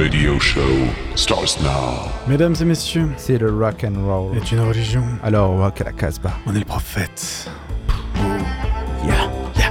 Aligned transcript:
radio 0.00 0.38
show 0.38 0.88
starts 1.14 1.60
now. 1.62 2.10
Mesdames 2.26 2.54
et 2.60 2.64
messieurs, 2.64 3.10
C'est 3.16 3.38
le 3.38 3.50
rock 3.50 3.84
and 3.84 4.04
roll. 4.06 4.36
est 4.36 4.50
une 4.50 4.60
religion. 4.60 5.04
Alors, 5.22 5.58
rock 5.58 5.80
à 5.80 5.84
la 5.84 5.92
Casbah. 5.92 6.32
On 6.46 6.54
est 6.54 6.60
le 6.60 6.64
prophète. 6.64 7.50
Yeah, 9.04 9.30
yeah. 9.56 9.70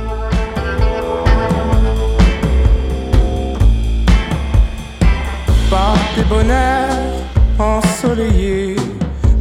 par 5.70 5.96
tes 6.16 6.24
bonheurs 6.24 7.19
ensoleillés, 7.60 8.76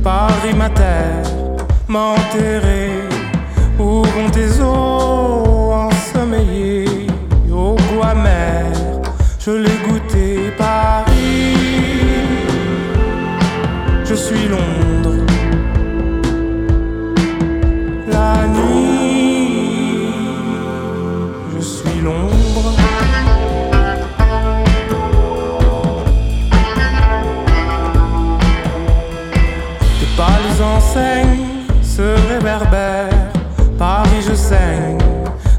Paris 0.02 0.54
ma 0.56 0.68
terre, 0.70 1.22
m'enterrer. 1.88 2.90
Où 3.78 4.02
vont 4.02 4.30
tes 4.32 4.60
eaux 4.60 5.07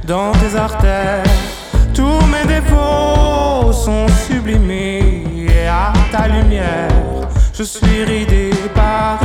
dans 0.09 0.31
tes 0.31 0.55
artères. 0.55 1.23
Tous 1.93 2.19
mes 2.33 2.45
défauts 2.47 3.71
sont 3.71 4.07
sublimés. 4.27 5.23
Et 5.47 5.67
à 5.67 5.93
ta 6.11 6.27
lumière, 6.27 6.89
je 7.53 7.61
suis 7.61 8.03
ridé. 8.03 8.49
Paris, 8.73 9.18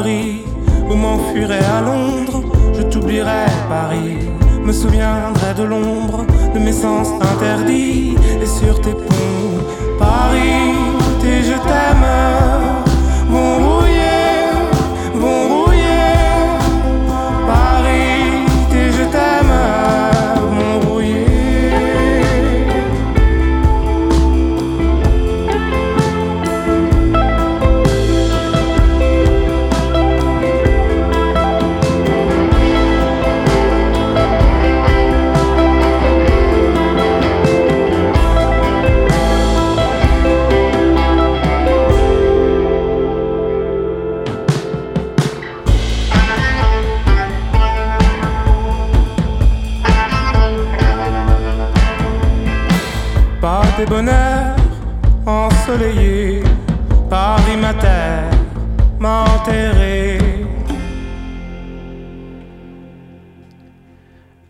trouverai 0.00 0.20
un 0.20 0.30
abri 0.30 0.42
où 0.88 0.94
m'enfuirai 0.94 1.58
à 1.58 1.80
Londres. 1.80 2.42
Je 2.74 2.82
t'oublierai 2.82 3.46
Paris, 3.68 4.18
me 4.64 4.72
souviendrai 4.72 5.54
de 5.56 5.64
l'ombre 5.64 6.24
de 6.54 6.58
mes 6.58 6.72
sens 6.72 7.08
interdits 7.20 8.16
et 8.40 8.46
sur 8.46 8.80
tes 8.80 8.92
ponts. 8.92 9.98
Paris, 9.98 10.74
tes 11.20 11.42
je 11.42 11.56
t'aime 11.68 12.06
vont 13.28 13.79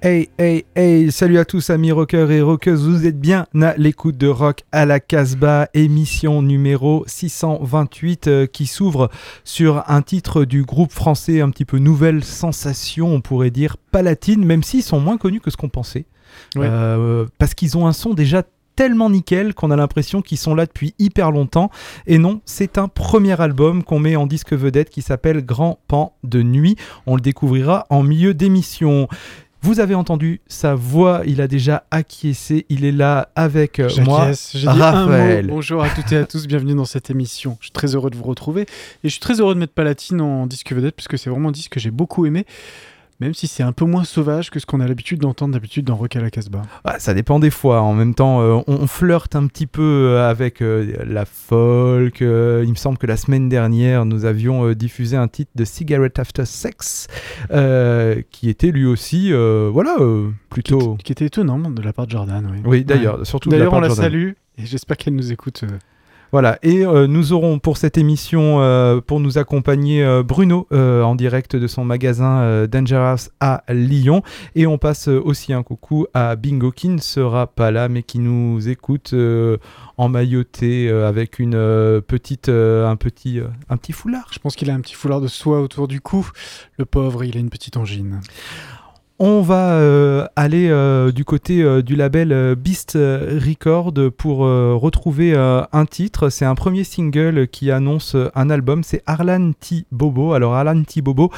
Hey, 0.02 0.30
hey, 0.38 0.64
hey, 0.74 1.12
salut 1.12 1.36
à 1.36 1.44
tous 1.44 1.68
amis 1.68 1.92
rockers 1.92 2.30
et 2.30 2.40
rockeuses, 2.40 2.88
vous 2.88 3.06
êtes 3.06 3.20
bien 3.20 3.46
à 3.60 3.74
l'écoute 3.76 4.16
de 4.16 4.28
Rock 4.28 4.62
à 4.72 4.86
la 4.86 4.98
Casbah, 4.98 5.68
émission 5.74 6.40
numéro 6.40 7.04
628 7.06 8.26
euh, 8.26 8.46
qui 8.46 8.64
s'ouvre 8.64 9.10
sur 9.44 9.84
un 9.88 10.00
titre 10.00 10.46
du 10.46 10.62
groupe 10.62 10.90
français 10.90 11.42
un 11.42 11.50
petit 11.50 11.66
peu 11.66 11.76
nouvelle 11.76 12.24
sensation, 12.24 13.08
on 13.08 13.20
pourrait 13.20 13.50
dire 13.50 13.76
palatine, 13.92 14.42
même 14.42 14.62
s'ils 14.62 14.82
sont 14.82 15.00
moins 15.00 15.18
connus 15.18 15.40
que 15.40 15.50
ce 15.50 15.58
qu'on 15.58 15.68
pensait. 15.68 16.06
Euh, 16.56 17.26
parce 17.36 17.52
qu'ils 17.52 17.76
ont 17.76 17.86
un 17.86 17.92
son 17.92 18.14
déjà 18.14 18.42
tellement 18.76 19.10
nickel 19.10 19.52
qu'on 19.52 19.70
a 19.70 19.76
l'impression 19.76 20.22
qu'ils 20.22 20.38
sont 20.38 20.54
là 20.54 20.64
depuis 20.64 20.94
hyper 20.98 21.30
longtemps. 21.30 21.70
Et 22.06 22.16
non, 22.16 22.40
c'est 22.46 22.78
un 22.78 22.88
premier 22.88 23.38
album 23.38 23.84
qu'on 23.84 23.98
met 23.98 24.16
en 24.16 24.26
disque 24.26 24.54
vedette 24.54 24.88
qui 24.88 25.02
s'appelle 25.02 25.44
Grand 25.44 25.78
Pan 25.88 26.14
de 26.24 26.42
Nuit. 26.42 26.76
On 27.06 27.16
le 27.16 27.20
découvrira 27.20 27.84
en 27.90 28.02
milieu 28.02 28.32
d'émission. 28.32 29.06
Vous 29.62 29.78
avez 29.78 29.94
entendu 29.94 30.40
sa 30.48 30.74
voix, 30.74 31.20
il 31.26 31.42
a 31.42 31.46
déjà 31.46 31.84
acquiescé, 31.90 32.64
il 32.70 32.86
est 32.86 32.92
là 32.92 33.28
avec 33.34 33.78
euh, 33.78 33.90
moi. 34.04 34.30
Raphaël. 34.64 35.48
mot. 35.48 35.56
Bonjour 35.56 35.82
à 35.82 35.90
toutes 35.90 36.10
et 36.12 36.16
à 36.16 36.24
tous, 36.24 36.46
bienvenue 36.46 36.74
dans 36.74 36.86
cette 36.86 37.10
émission. 37.10 37.58
Je 37.60 37.66
suis 37.66 37.72
très 37.72 37.94
heureux 37.94 38.08
de 38.08 38.16
vous 38.16 38.22
retrouver 38.22 38.62
et 38.62 38.66
je 39.04 39.08
suis 39.08 39.20
très 39.20 39.38
heureux 39.38 39.54
de 39.54 39.60
mettre 39.60 39.74
Palatine 39.74 40.22
en 40.22 40.46
disque 40.46 40.72
vedette 40.72 40.96
puisque 40.96 41.18
c'est 41.18 41.28
vraiment 41.28 41.50
un 41.50 41.52
disque 41.52 41.72
que 41.72 41.80
j'ai 41.80 41.90
beaucoup 41.90 42.24
aimé, 42.24 42.46
même 43.20 43.34
si 43.34 43.46
c'est 43.46 43.62
un 43.62 43.72
peu 43.72 43.84
moins 43.84 44.04
sauvage 44.04 44.50
que 44.50 44.58
ce 44.58 44.66
qu'on 44.66 44.80
a 44.80 44.86
l'habitude 44.88 45.20
d'entendre 45.20 45.52
d'habitude 45.54 45.84
dans 45.84 45.96
Rock 45.96 46.16
à 46.16 46.20
la 46.20 46.30
Casbah. 46.30 46.62
Ah, 46.84 46.98
ça 46.98 47.12
dépend 47.14 47.38
des 47.38 47.50
fois. 47.50 47.82
En 47.82 47.92
même 47.94 48.14
temps, 48.14 48.40
euh, 48.40 48.60
on, 48.66 48.74
on 48.82 48.86
flirte 48.86 49.36
un 49.36 49.46
petit 49.46 49.66
peu 49.66 49.82
euh, 49.82 50.28
avec 50.30 50.62
euh, 50.62 50.94
la 51.06 51.24
folk. 51.24 52.22
euh, 52.22 52.62
il 52.64 52.70
me 52.70 52.74
semble 52.76 52.98
que 52.98 53.06
la 53.06 53.16
semaine 53.16 53.48
dernière, 53.48 54.04
nous 54.04 54.24
avions 54.24 54.72
diffusé 54.72 55.16
un 55.16 55.28
titre 55.28 55.50
de 55.54 55.64
Cigarette 55.64 56.18
After 56.18 56.44
Sex, 56.46 57.06
qui 58.30 58.48
était 58.48 58.70
lui 58.70 58.86
aussi, 58.86 59.32
voilà, 59.32 59.96
plutôt. 60.48 60.96
Qui 61.04 61.12
était 61.12 61.26
étonnant 61.26 61.58
de 61.58 61.82
la 61.82 61.92
part 61.92 62.06
de 62.06 62.12
Jordan. 62.12 62.48
Oui, 62.52 62.60
Oui, 62.64 62.84
d'ailleurs, 62.84 63.26
surtout 63.26 63.48
de 63.48 63.54
la 63.54 63.58
D'ailleurs, 63.60 63.74
on 63.74 63.80
la 63.80 63.88
Jordan. 63.88 64.04
salue 64.04 64.30
et 64.58 64.66
j'espère 64.66 64.96
qu'elle 64.96 65.14
nous 65.14 65.32
écoute. 65.32 65.64
Voilà, 66.32 66.60
et 66.62 66.86
euh, 66.86 67.08
nous 67.08 67.32
aurons 67.32 67.58
pour 67.58 67.76
cette 67.76 67.98
émission, 67.98 68.60
euh, 68.60 69.00
pour 69.00 69.18
nous 69.18 69.36
accompagner, 69.36 70.04
euh, 70.04 70.22
Bruno 70.22 70.68
en 70.70 71.14
direct 71.16 71.56
de 71.56 71.66
son 71.66 71.84
magasin 71.84 72.66
Dangerous 72.66 73.30
à 73.40 73.64
Lyon. 73.68 74.22
Et 74.54 74.66
on 74.66 74.78
passe 74.78 75.08
aussi 75.08 75.52
un 75.52 75.62
coucou 75.62 76.06
à 76.14 76.36
Bingo 76.36 76.70
qui 76.70 76.88
ne 76.88 76.98
sera 76.98 77.48
pas 77.48 77.70
là, 77.70 77.88
mais 77.88 78.02
qui 78.02 78.20
nous 78.20 78.68
écoute 78.68 79.14
en 79.96 80.08
mailloté 80.08 80.88
avec 80.90 81.38
une 81.38 81.52
petite, 82.06 82.48
un, 82.48 82.96
petit, 82.96 83.40
un 83.68 83.76
petit 83.76 83.92
foulard. 83.92 84.28
Je 84.32 84.38
pense 84.38 84.54
qu'il 84.54 84.70
a 84.70 84.74
un 84.74 84.80
petit 84.80 84.94
foulard 84.94 85.20
de 85.20 85.28
soie 85.28 85.60
autour 85.60 85.88
du 85.88 86.00
cou. 86.00 86.28
Le 86.78 86.84
pauvre, 86.84 87.24
il 87.24 87.36
a 87.36 87.40
une 87.40 87.50
petite 87.50 87.76
angine. 87.76 88.20
On 89.22 89.42
va 89.42 89.74
euh, 89.74 90.26
aller 90.34 90.70
euh, 90.70 91.12
du 91.12 91.26
côté 91.26 91.62
euh, 91.62 91.82
du 91.82 91.94
label 91.94 92.54
Beast 92.54 92.94
Record 92.94 93.92
pour 94.16 94.38
retrouver 94.38 95.36
un 95.36 95.84
titre. 95.84 96.30
C'est 96.30 96.46
un 96.46 96.54
premier 96.54 96.84
single 96.84 97.46
qui 97.48 97.70
annonce 97.70 98.16
un 98.34 98.48
album. 98.48 98.82
C'est 98.82 99.02
Arlan 99.04 99.52
T. 99.52 99.84
Bobo. 99.92 100.32
Alors 100.32 100.54
Arlan 100.54 100.84
T. 100.84 101.02
Bobo, 101.02 101.30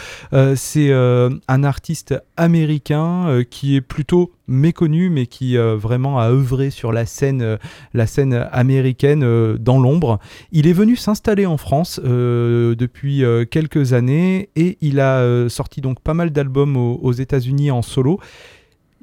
c'est 0.55 0.93
un 0.93 1.65
artiste 1.65 2.15
américain 2.37 3.43
qui 3.51 3.75
est 3.75 3.81
plutôt 3.81 4.31
méconnu, 4.49 5.11
mais 5.11 5.27
qui 5.27 5.57
euh, 5.57 5.77
vraiment 5.77 6.19
a 6.19 6.31
œuvré 6.31 6.71
sur 6.71 6.93
la 6.93 7.07
scène, 7.07 7.43
euh, 7.43 7.57
la 7.95 8.07
scène 8.07 8.47
américaine 8.53 9.23
euh, 9.23 9.57
dans 9.59 9.81
l'ombre. 9.81 10.19
Il 10.51 10.67
est 10.67 10.73
venu 10.73 10.97
s'installer 10.97 11.47
en 11.47 11.57
France 11.57 12.01
depuis 12.03 13.23
quelques 13.51 13.93
années 13.93 14.51
et 14.57 14.79
il 14.81 15.01
a 15.01 15.49
sorti 15.49 15.81
donc 15.81 16.01
pas 16.01 16.15
mal 16.15 16.31
d'albums 16.31 16.77
aux, 16.77 16.99
aux 17.03 17.13
États-Unis 17.13 17.71
en 17.71 17.83
solo. 17.83 18.19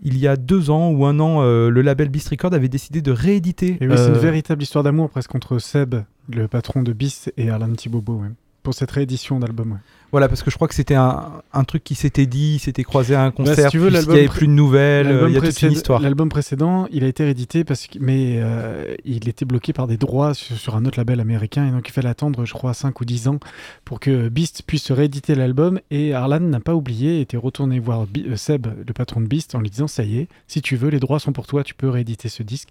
il 0.01 0.17
y 0.17 0.27
a 0.27 0.35
deux 0.35 0.69
ans 0.69 0.91
ou 0.91 1.05
un 1.05 1.19
an, 1.19 1.41
euh, 1.41 1.69
le 1.69 1.81
label 1.81 2.09
Beast 2.09 2.29
Record 2.29 2.53
avait 2.53 2.69
décidé 2.69 3.01
de 3.01 3.11
rééditer. 3.11 3.77
Et 3.81 3.87
oui, 3.87 3.93
c'est 3.97 4.07
une 4.07 4.13
véritable 4.13 4.63
histoire 4.63 4.83
d'amour 4.83 5.09
presque 5.09 5.33
entre 5.35 5.59
Seb, 5.59 5.95
le 6.29 6.47
patron 6.47 6.83
de 6.83 6.93
Beast, 6.93 7.33
et 7.37 7.49
Alan 7.49 7.73
Thibobo, 7.73 8.13
ouais, 8.13 8.29
pour 8.63 8.73
cette 8.73 8.91
réédition 8.91 9.39
d'album. 9.39 9.71
ouais. 9.73 9.77
Voilà, 10.11 10.27
parce 10.27 10.41
que 10.41 10.49
je 10.49 10.55
crois 10.55 10.67
que 10.67 10.73
c'était 10.73 10.95
un, 10.95 11.33
un 11.53 11.63
truc 11.63 11.83
qui 11.83 11.93
s'était 11.93 12.25
dit, 12.25 12.57
s'était 12.57 12.83
croisé 12.83 13.13
à 13.13 13.21
un 13.23 13.29
concert, 13.29 13.55
Bah, 13.55 13.63
si 13.65 13.69
tu 13.69 13.77
veux, 13.77 13.89
il 13.89 13.91
n'y 13.91 13.97
avait 13.99 14.27
plus 14.27 14.47
de 14.47 14.51
nouvelles, 14.53 15.05
euh, 15.07 15.29
il 15.29 15.33
y 15.35 15.37
a 15.37 15.39
toute 15.41 15.61
une 15.61 15.71
histoire. 15.71 15.99
L'album 16.01 16.29
précédent, 16.29 16.87
il 16.91 17.03
a 17.03 17.07
été 17.07 17.23
réédité 17.25 17.63
parce 17.63 17.85
que, 17.85 17.99
mais 18.01 18.39
euh, 18.41 18.95
il 19.05 19.29
était 19.29 19.45
bloqué 19.45 19.71
par 19.71 19.85
des 19.85 19.97
droits 19.97 20.33
sur, 20.33 20.57
sur 20.57 20.75
un 20.75 20.83
autre 20.85 20.97
label 20.99 21.19
américain 21.19 21.67
et 21.67 21.71
donc 21.71 21.87
il 21.87 21.91
fallait 21.91 22.09
attendre, 22.09 22.43
je 22.43 22.53
crois, 22.53 22.73
5 22.73 22.99
ou 22.99 23.05
10 23.05 23.27
ans 23.27 23.39
pour 23.85 23.99
que 23.99 24.29
Beast 24.29 24.63
puisse 24.65 24.91
rééditer 24.91 25.35
l'album. 25.35 25.79
Et 25.91 26.15
Arlan 26.15 26.39
n'a 26.39 26.59
pas 26.59 26.73
oublié, 26.73 27.21
était 27.21 27.37
retourné 27.37 27.79
voir 27.79 28.07
Bi- 28.07 28.25
euh, 28.27 28.35
Seb, 28.35 28.65
le 28.87 28.93
patron 28.93 29.21
de 29.21 29.27
Beast, 29.27 29.53
en 29.53 29.59
lui 29.61 29.69
disant 29.69 29.87
ça 29.87 30.03
y 30.03 30.17
est, 30.17 30.27
si 30.47 30.63
tu 30.63 30.75
veux, 30.75 30.89
les 30.89 30.99
droits 30.99 31.19
sont 31.19 31.33
pour 31.33 31.45
toi, 31.45 31.63
tu 31.63 31.75
peux 31.75 31.87
rééditer 31.87 32.29
ce 32.29 32.41
disque. 32.41 32.69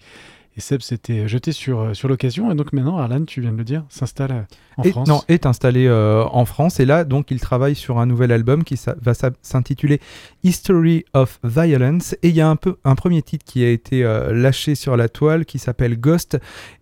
Et 0.58 0.60
Seb 0.60 0.80
s'était 0.82 1.28
jeté 1.28 1.52
sur, 1.52 1.78
euh, 1.80 1.94
sur 1.94 2.08
l'occasion. 2.08 2.50
Et 2.50 2.56
donc 2.56 2.72
maintenant 2.72 2.98
Arlan, 2.98 3.24
tu 3.24 3.40
viens 3.40 3.52
de 3.52 3.56
le 3.58 3.62
dire, 3.62 3.84
s'installe 3.90 4.32
euh, 4.32 4.42
en 4.76 4.82
Et- 4.82 4.90
France. 4.90 5.06
Non, 5.08 5.22
est 5.28 5.46
installé 5.46 5.86
euh, 5.86 6.24
en 6.32 6.44
France. 6.46 6.80
Et 6.80 6.84
là 6.84 7.04
donc 7.04 7.30
il 7.30 7.38
travaille 7.38 7.76
sur 7.76 7.98
un 8.00 8.06
nouvel 8.06 8.32
album 8.32 8.64
qui 8.64 8.76
va 9.00 9.12
s'intituler 9.40 10.00
History 10.42 11.04
of 11.14 11.38
Violence. 11.44 12.14
Et 12.24 12.30
il 12.30 12.34
y 12.34 12.40
a 12.40 12.48
un 12.50 12.56
peu 12.56 12.76
un 12.84 12.96
premier 12.96 13.22
titre 13.22 13.44
qui 13.46 13.64
a 13.64 13.70
été 13.70 14.02
euh, 14.04 14.32
lâché 14.32 14.74
sur 14.74 14.96
la 14.96 15.08
toile 15.08 15.44
qui 15.46 15.60
s'appelle 15.60 15.96
Ghost 15.96 16.36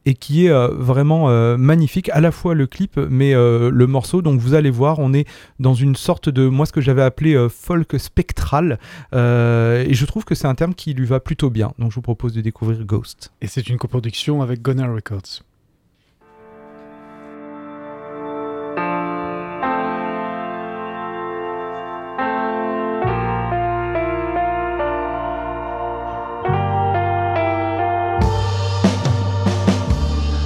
et 0.07 0.15
qui 0.15 0.47
est 0.47 0.51
euh, 0.51 0.69
vraiment 0.69 1.29
magnifique. 1.59 2.09
À 2.15 2.21
la 2.23 2.31
fois 2.31 2.55
le 2.55 2.67
clip 2.67 2.97
mais 3.11 3.35
le 3.35 3.87
morceau. 3.87 4.23
Donc 4.23 4.41
vous 4.41 4.55
allez 4.55 4.71
voir 4.71 5.01
on 5.01 5.13
est 5.13 5.29
dans 5.61 5.75
une 5.75 5.97
sorte 5.97 6.31
de 6.31 6.49
moi 6.49 6.65
ce 6.65 6.73
que 6.73 6.81
j'avais 6.81 7.03
appelé 7.03 7.47
folk 7.51 7.99
spectral. 8.01 8.79
Et 9.13 9.93
je 9.93 10.05
trouve 10.07 10.25
que 10.25 10.35
c'est 10.35 10.47
un 10.49 10.55
terme 10.55 10.75
qui 10.75 10.95
lui 10.95 11.05
va 11.05 11.21
plutôt 11.21 11.51
bien. 11.51 11.73
Donc 11.79 11.91
je 11.91 11.97
vous 11.97 12.01
propose 12.03 12.33
de 12.33 12.41
découvrir 12.41 12.83
Ghost. 12.87 13.33
Et 13.43 13.47
c'est 13.49 13.66
une 13.69 13.79
coproduction 13.79 14.43
avec 14.43 14.63
Gunnar 14.63 14.95
Records. 14.95 15.43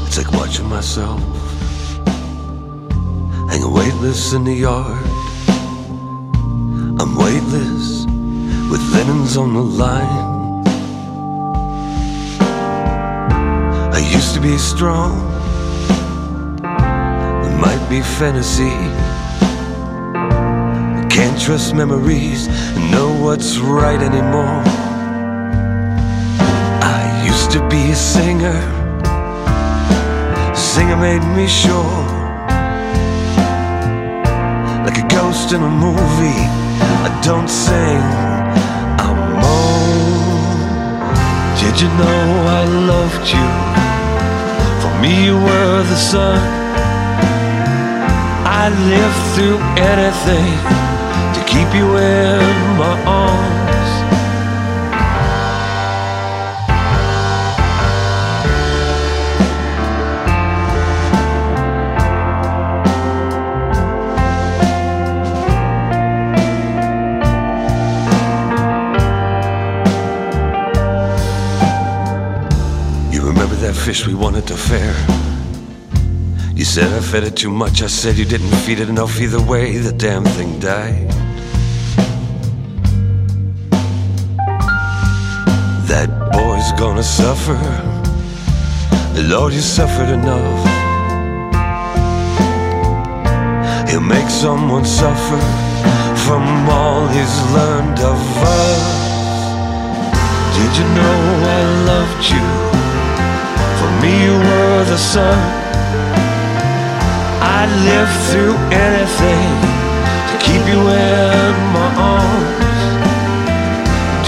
It's 0.06 0.16
like 0.16 0.32
watching 0.32 0.66
myself 0.68 1.20
hanging 3.50 3.72
weightless 3.72 4.32
in 4.32 4.44
the 4.44 4.54
yard. 4.54 5.04
I'm 6.98 7.16
weightless 7.16 8.06
with 8.70 8.80
linens 8.94 9.36
on 9.36 9.52
the 9.52 9.60
line. 9.60 10.39
I 14.00 14.02
used 14.14 14.32
to 14.34 14.40
be 14.40 14.56
strong. 14.56 15.12
It 17.46 17.54
might 17.66 17.86
be 17.90 18.00
fantasy. 18.00 18.74
I 21.02 21.06
can't 21.10 21.38
trust 21.38 21.74
memories 21.74 22.48
and 22.48 22.90
know 22.90 23.12
what's 23.22 23.58
right 23.58 24.00
anymore. 24.00 24.62
I 26.98 27.02
used 27.26 27.50
to 27.50 27.60
be 27.68 27.92
a 27.92 27.94
singer. 27.94 28.58
Singer 30.54 30.96
made 30.96 31.24
me 31.36 31.46
sure 31.46 32.06
Like 34.86 34.98
a 35.04 35.06
ghost 35.08 35.52
in 35.52 35.62
a 35.62 35.68
movie 35.68 36.44
I 37.06 37.20
don't 37.22 37.48
sing 37.48 38.02
I 39.06 39.10
moan 39.40 40.52
Did 41.60 41.80
you 41.82 41.88
know 41.88 42.22
I 42.60 42.64
loved 42.64 43.28
you 43.34 43.79
For 44.80 44.92
me 45.00 45.24
you 45.26 45.34
were 45.34 45.82
the 45.92 45.96
sun. 45.96 46.60
I 48.62 48.68
lived 48.68 49.20
through 49.34 49.58
anything 49.92 50.52
To 51.34 51.40
keep 51.46 51.74
you 51.74 51.96
in 51.96 52.76
my 52.76 52.94
arms 53.06 53.59
fish 73.92 74.06
we 74.06 74.14
wanted 74.14 74.46
to 74.46 74.56
fair? 74.56 74.94
You 76.54 76.64
said 76.64 76.92
I 76.92 77.00
fed 77.00 77.24
it 77.24 77.34
too 77.34 77.50
much. 77.50 77.82
I 77.82 77.88
said 77.88 78.16
you 78.16 78.24
didn't 78.24 78.54
feed 78.64 78.78
it 78.78 78.88
enough. 78.88 79.20
Either 79.20 79.42
way, 79.42 79.78
the 79.78 79.92
damn 79.92 80.24
thing 80.36 80.60
died. 80.60 81.08
That 85.90 86.08
boy's 86.38 86.70
gonna 86.82 87.02
suffer. 87.02 87.58
Lord, 89.32 89.52
you 89.52 89.64
suffered 89.78 90.10
enough. 90.20 90.60
He'll 93.88 94.08
make 94.16 94.30
someone 94.30 94.84
suffer 94.84 95.40
from 96.26 96.44
all 96.78 97.08
he's 97.16 97.36
learned 97.56 97.98
of 98.12 98.20
us. 98.56 98.82
Did 100.56 100.72
you 100.78 100.86
know 100.98 101.18
I 101.58 101.60
loved 101.90 102.24
you? 102.34 102.79
For 103.80 103.90
me, 104.02 104.12
you 104.24 104.36
were 104.36 104.84
the 104.84 104.98
sun. 104.98 105.38
I'd 107.56 107.72
live 107.88 108.12
through 108.28 108.56
anything 108.88 109.50
to 110.28 110.34
keep 110.44 110.62
you 110.68 110.80
in 110.84 111.54
my 111.72 111.88
arms. 112.12 112.80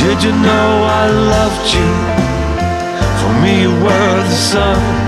Did 0.01 0.23
you 0.25 0.33
know 0.33 0.69
I 1.03 1.05
loved 1.35 1.67
you? 1.77 1.91
For 3.21 3.33
me, 3.43 3.53
you 3.61 3.73
were 3.85 4.17
the 4.25 4.39
sun. 4.53 5.02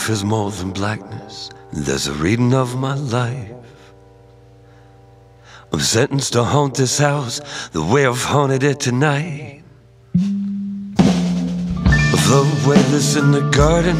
If 0.00 0.06
there's 0.06 0.24
more 0.24 0.50
than 0.50 0.70
blackness, 0.70 1.50
there's 1.74 2.06
a 2.06 2.14
reading 2.14 2.54
of 2.54 2.74
my 2.74 2.94
life. 2.94 3.52
I'm 5.70 5.80
sentenced 5.80 6.32
to 6.32 6.42
haunt 6.42 6.74
this 6.74 6.96
house 6.96 7.68
the 7.72 7.82
way 7.82 8.06
I've 8.06 8.24
haunted 8.24 8.62
it 8.62 8.80
tonight. 8.80 9.62
Float 12.24 12.48
weightless 12.66 13.16
in 13.16 13.30
the 13.30 13.46
garden 13.52 13.96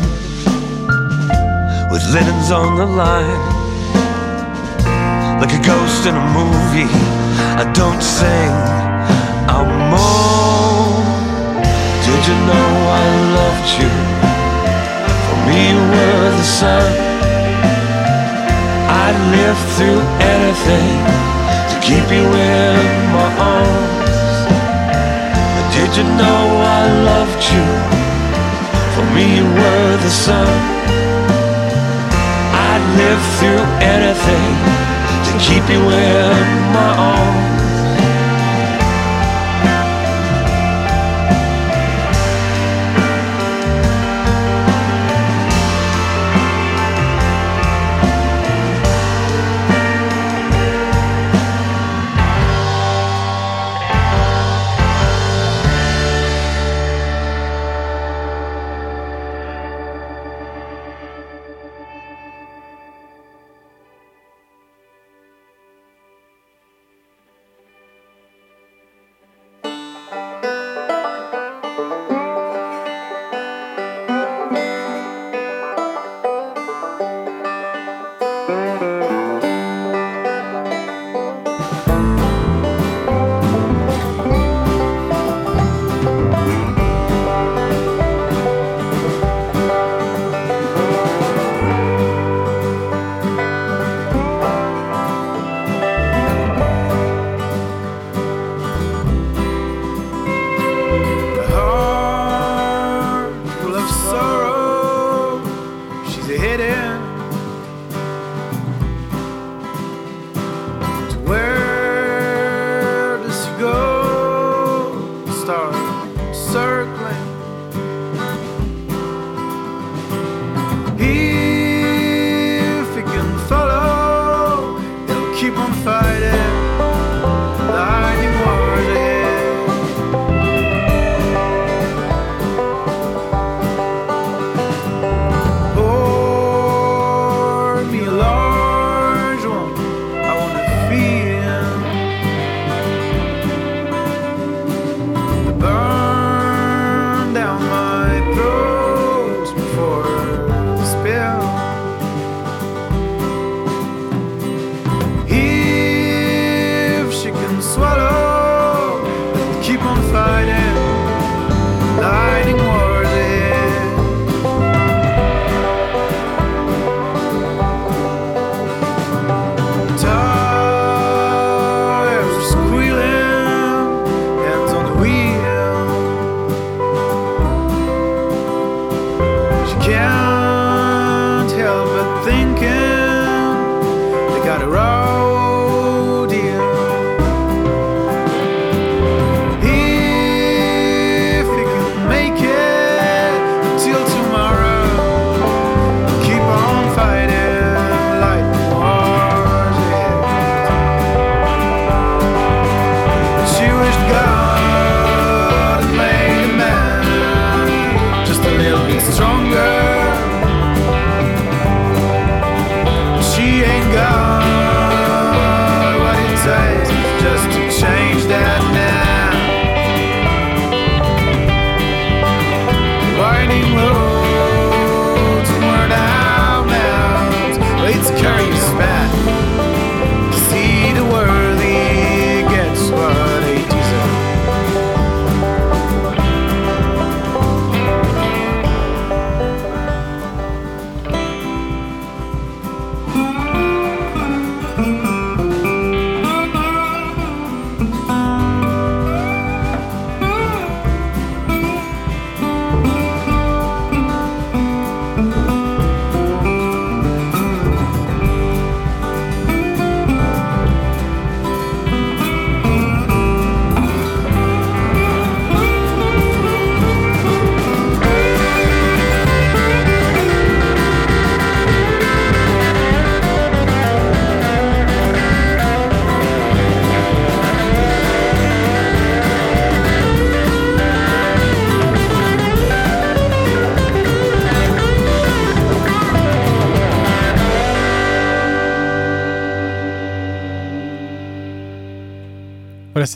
with 1.92 2.02
linens 2.14 2.50
on 2.50 2.78
the 2.78 2.87
line. 2.87 3.42
Like 5.38 5.52
a 5.52 5.62
ghost 5.62 6.07
in 6.07 6.14
a 6.16 6.26
movie, 6.33 6.90
I 7.61 7.71
don't 7.75 8.02
sing, 8.02 8.52
I 9.52 9.61
moan. 9.92 11.04
Did 12.07 12.26
you 12.26 12.37
know 12.49 12.69
I 12.88 13.04
loved 13.37 14.25
you? 14.25 14.29
You 15.50 15.76
were 15.76 16.30
the 16.30 16.45
sun. 16.45 16.92
I'd 19.02 19.19
live 19.35 19.59
through 19.76 20.02
anything 20.35 20.95
to 21.71 21.76
keep 21.83 22.07
you 22.16 22.23
in 22.23 22.87
my 23.16 23.28
arms. 23.59 24.30
But 25.54 25.66
Did 25.75 25.90
you 25.99 26.04
know 26.21 26.42
I 26.78 26.83
loved 27.11 27.42
you? 27.54 27.66
For 28.95 29.04
me, 29.14 29.25
you 29.38 29.47
were 29.61 29.97
the 30.07 30.14
sun. 30.26 30.49
I'd 32.71 32.85
live 33.02 33.23
through 33.38 33.64
anything 33.95 34.52
to 35.26 35.33
keep 35.47 35.64
you 35.69 35.83
in 35.83 36.47
my 36.73 36.92
arms. 36.97 37.50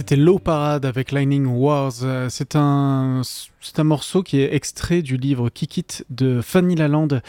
C'était 0.06 0.16
Low 0.16 0.38
Parade 0.38 0.84
avec 0.84 1.12
Lightning 1.12 1.46
Wars. 1.46 1.94
Euh, 2.02 2.28
C'est 2.28 2.56
un, 2.56 3.22
c'est 3.62 3.78
un 3.78 3.84
morceau 3.84 4.22
qui 4.22 4.38
est 4.38 4.54
extrait 4.54 5.00
du 5.00 5.16
livre 5.16 5.48
Kick 5.48 5.78
It 5.78 6.04
de 6.10 6.42
Fanny 6.42 6.74
Lalande. 6.74 7.22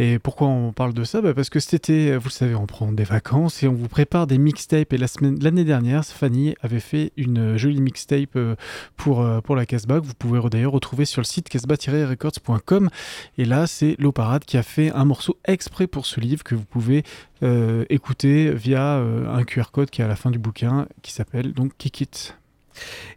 Et 0.00 0.20
pourquoi 0.20 0.46
on 0.46 0.72
parle 0.72 0.94
de 0.94 1.02
ça? 1.02 1.20
Bah, 1.20 1.34
Parce 1.34 1.50
que 1.50 1.58
cet 1.58 1.74
été, 1.74 2.16
vous 2.16 2.28
le 2.28 2.30
savez, 2.30 2.54
on 2.54 2.66
prend 2.66 2.92
des 2.92 3.02
vacances 3.02 3.64
et 3.64 3.68
on 3.68 3.74
vous 3.74 3.88
prépare 3.88 4.28
des 4.28 4.38
mixtapes. 4.38 4.92
Et 4.92 4.98
l'année 4.98 5.64
dernière, 5.64 6.04
Fanny 6.04 6.54
avait 6.62 6.78
fait 6.78 7.12
une 7.16 7.56
jolie 7.56 7.80
mixtape 7.80 8.36
euh, 8.36 8.54
pour, 8.96 9.22
euh, 9.22 9.40
pour 9.40 9.56
la 9.56 9.66
Casbah 9.66 10.00
que 10.00 10.06
vous 10.06 10.14
pouvez 10.14 10.40
d'ailleurs 10.50 10.72
retrouver 10.72 11.04
sur 11.04 11.20
le 11.20 11.26
site 11.26 11.48
casbah-records.com. 11.48 12.90
Et 13.38 13.44
là, 13.44 13.66
c'est 13.66 13.96
Low 13.98 14.12
Parade 14.12 14.44
qui 14.44 14.56
a 14.56 14.62
fait 14.62 14.92
un 14.92 15.04
morceau 15.04 15.36
exprès 15.44 15.88
pour 15.88 16.06
ce 16.06 16.20
livre 16.20 16.44
que 16.44 16.54
vous 16.54 16.64
pouvez 16.64 17.02
euh, 17.42 17.84
écouter 17.90 18.52
via 18.52 18.98
euh, 18.98 19.32
un 19.32 19.42
QR 19.42 19.70
code 19.72 19.90
qui 19.90 20.00
est 20.00 20.04
à 20.04 20.08
la 20.08 20.16
fin 20.16 20.30
du 20.30 20.38
bouquin 20.38 20.86
qui 21.02 21.12
s'appelle 21.12 21.52
donc 21.52 21.72
Kick 21.76 22.00
It. 22.00 22.37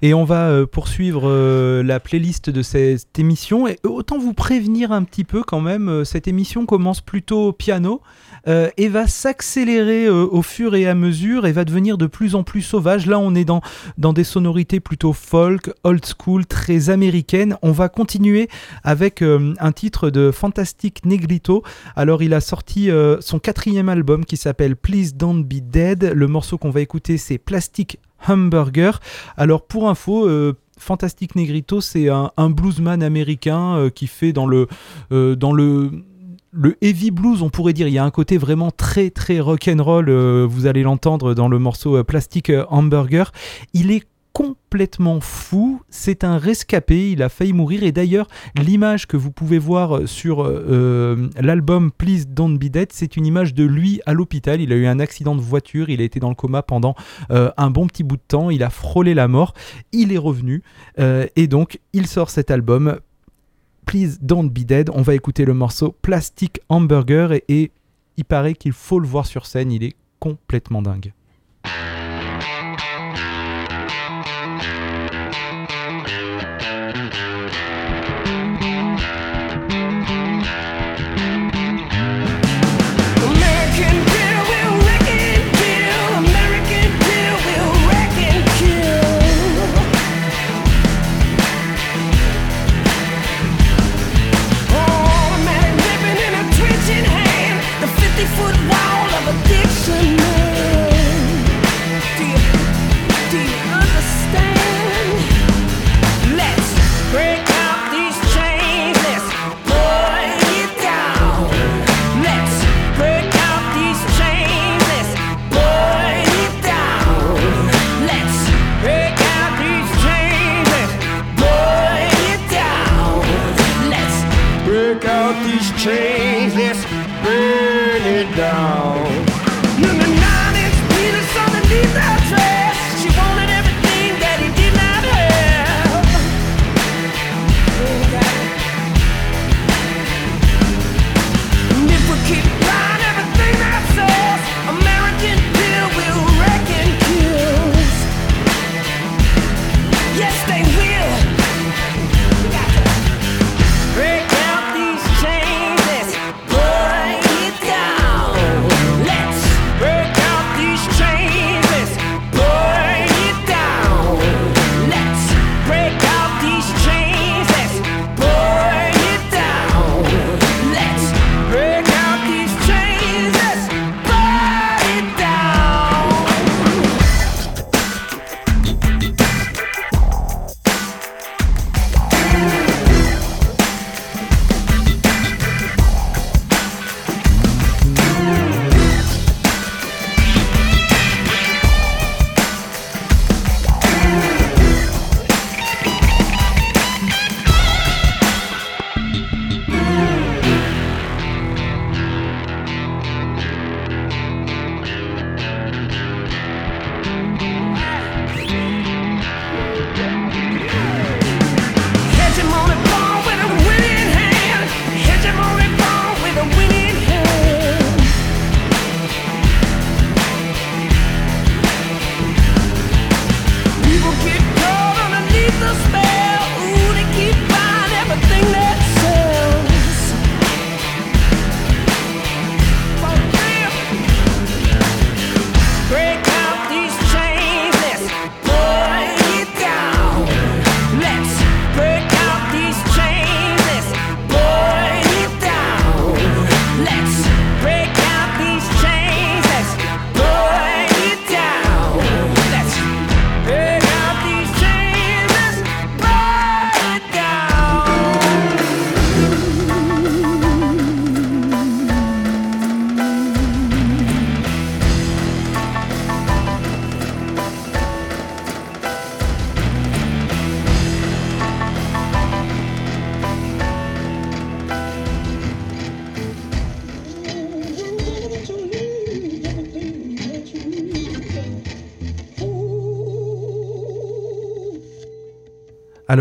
Et 0.03 0.13
on 0.15 0.23
va 0.23 0.49
euh, 0.49 0.65
poursuivre 0.65 1.23
euh, 1.25 1.83
la 1.83 1.99
playlist 1.99 2.49
de 2.49 2.63
cette 2.63 3.19
émission. 3.19 3.67
Et 3.67 3.77
autant 3.83 4.17
vous 4.17 4.33
prévenir 4.33 4.91
un 4.91 5.03
petit 5.03 5.23
peu 5.23 5.43
quand 5.43 5.61
même, 5.61 5.89
euh, 5.89 6.03
cette 6.03 6.27
émission 6.27 6.65
commence 6.65 7.01
plutôt 7.01 7.49
au 7.49 7.53
piano 7.53 8.01
et 8.75 8.87
va 8.87 9.05
s'accélérer 9.05 10.09
au 10.09 10.41
fur 10.41 10.73
et 10.73 10.87
à 10.87 10.95
mesure 10.95 11.45
et 11.45 11.51
va 11.51 11.63
devenir 11.63 11.99
de 11.99 12.07
plus 12.07 12.33
en 12.33 12.41
plus 12.41 12.63
sauvage. 12.63 13.05
Là, 13.05 13.19
on 13.19 13.35
est 13.35 13.45
dans, 13.45 13.61
des 14.13 14.23
sonorités 14.23 14.79
plutôt 14.79 15.13
folk, 15.13 15.71
old 15.83 16.03
school, 16.03 16.47
très 16.47 16.89
américaines. 16.89 17.55
On 17.61 17.71
va 17.71 17.87
continuer 17.87 18.49
avec 18.83 19.21
un 19.21 19.71
titre 19.71 20.09
de 20.09 20.31
Fantastic 20.31 21.05
Negrito. 21.05 21.61
Alors, 21.95 22.23
il 22.23 22.33
a 22.33 22.41
sorti 22.41 22.89
son 23.19 23.37
quatrième 23.37 23.89
album 23.89 24.25
qui 24.25 24.37
s'appelle 24.37 24.75
Please 24.75 25.11
Don't 25.13 25.43
Be 25.43 25.61
Dead. 25.61 26.11
Le 26.15 26.27
morceau 26.27 26.57
qu'on 26.57 26.71
va 26.71 26.81
écouter, 26.81 27.19
c'est 27.19 27.37
Plastic 27.37 27.99
Hamburger. 28.27 28.99
Alors 29.37 29.65
pour 29.65 29.89
info, 29.89 30.27
euh, 30.27 30.53
Fantastic 30.81 31.35
Negrito, 31.35 31.79
c'est 31.79 32.09
un, 32.09 32.49
bluesman 32.49 33.03
américain 33.03 33.75
euh, 33.75 33.89
qui 33.91 34.07
fait 34.07 34.33
dans 34.33 34.47
le, 34.47 34.67
euh, 35.11 35.35
le 36.51 36.77
heavy 36.81 37.11
blues, 37.11 37.43
on 37.43 37.51
pourrait 37.51 37.73
dire, 37.73 37.87
il 37.87 37.93
y 37.93 37.99
a 37.99 38.03
un 38.03 38.09
côté 38.09 38.39
vraiment 38.39 38.71
très 38.71 39.11
très 39.11 39.39
rock'n'roll, 39.39 40.09
euh, 40.09 40.47
vous 40.49 40.65
allez 40.65 40.81
l'entendre 40.81 41.35
dans 41.35 41.47
le 41.47 41.59
morceau 41.59 42.03
Plastic 42.03 42.51
Hamburger. 42.69 43.31
Il 43.73 43.91
est 43.91 44.07
complètement 44.33 45.19
fou, 45.19 45.81
c'est 45.89 46.23
un 46.23 46.37
rescapé, 46.37 47.11
il 47.11 47.21
a 47.21 47.29
failli 47.29 47.53
mourir. 47.53 47.83
Et 47.83 47.91
d'ailleurs 47.91 48.27
l'image 48.55 49.07
que 49.07 49.17
vous 49.17 49.31
pouvez 49.31 49.59
voir 49.59 50.07
sur 50.07 50.43
euh, 50.43 51.29
l'album 51.39 51.91
Please 51.91 52.25
Don't 52.27 52.57
Be 52.57 52.65
Dead, 52.65 52.89
c'est 52.91 53.17
une 53.17 53.25
image 53.25 53.53
de 53.53 53.63
lui 53.63 54.01
à 54.05 54.13
l'hôpital, 54.13 54.61
il 54.61 54.71
a 54.71 54.75
eu 54.75 54.87
un 54.87 54.99
accident 54.99 55.35
de 55.35 55.41
voiture, 55.41 55.89
il 55.89 56.01
a 56.01 56.03
été 56.03 56.19
dans 56.19 56.29
le 56.29 56.35
coma 56.35 56.63
pendant 56.63 56.95
euh, 57.31 57.51
un 57.57 57.69
bon 57.69 57.87
petit 57.87 58.03
bout 58.03 58.17
de 58.17 58.21
temps, 58.27 58.49
il 58.49 58.63
a 58.63 58.69
frôlé 58.69 59.13
la 59.13 59.27
mort, 59.27 59.53
il 59.91 60.13
est 60.13 60.17
revenu. 60.17 60.63
Euh, 60.99 61.27
et 61.35 61.47
donc 61.47 61.79
il 61.93 62.07
sort 62.07 62.29
cet 62.29 62.51
album 62.51 62.99
Please 63.85 64.17
Don't 64.21 64.49
Be 64.49 64.59
Dead, 64.59 64.89
on 64.93 65.01
va 65.01 65.15
écouter 65.15 65.45
le 65.45 65.53
morceau 65.53 65.95
Plastic 66.01 66.61
Hamburger. 66.69 67.33
Et, 67.33 67.43
et 67.49 67.71
il 68.17 68.25
paraît 68.25 68.53
qu'il 68.53 68.73
faut 68.73 68.99
le 68.99 69.07
voir 69.07 69.25
sur 69.25 69.45
scène, 69.45 69.71
il 69.71 69.83
est 69.83 69.95
complètement 70.19 70.81
dingue. 70.81 71.13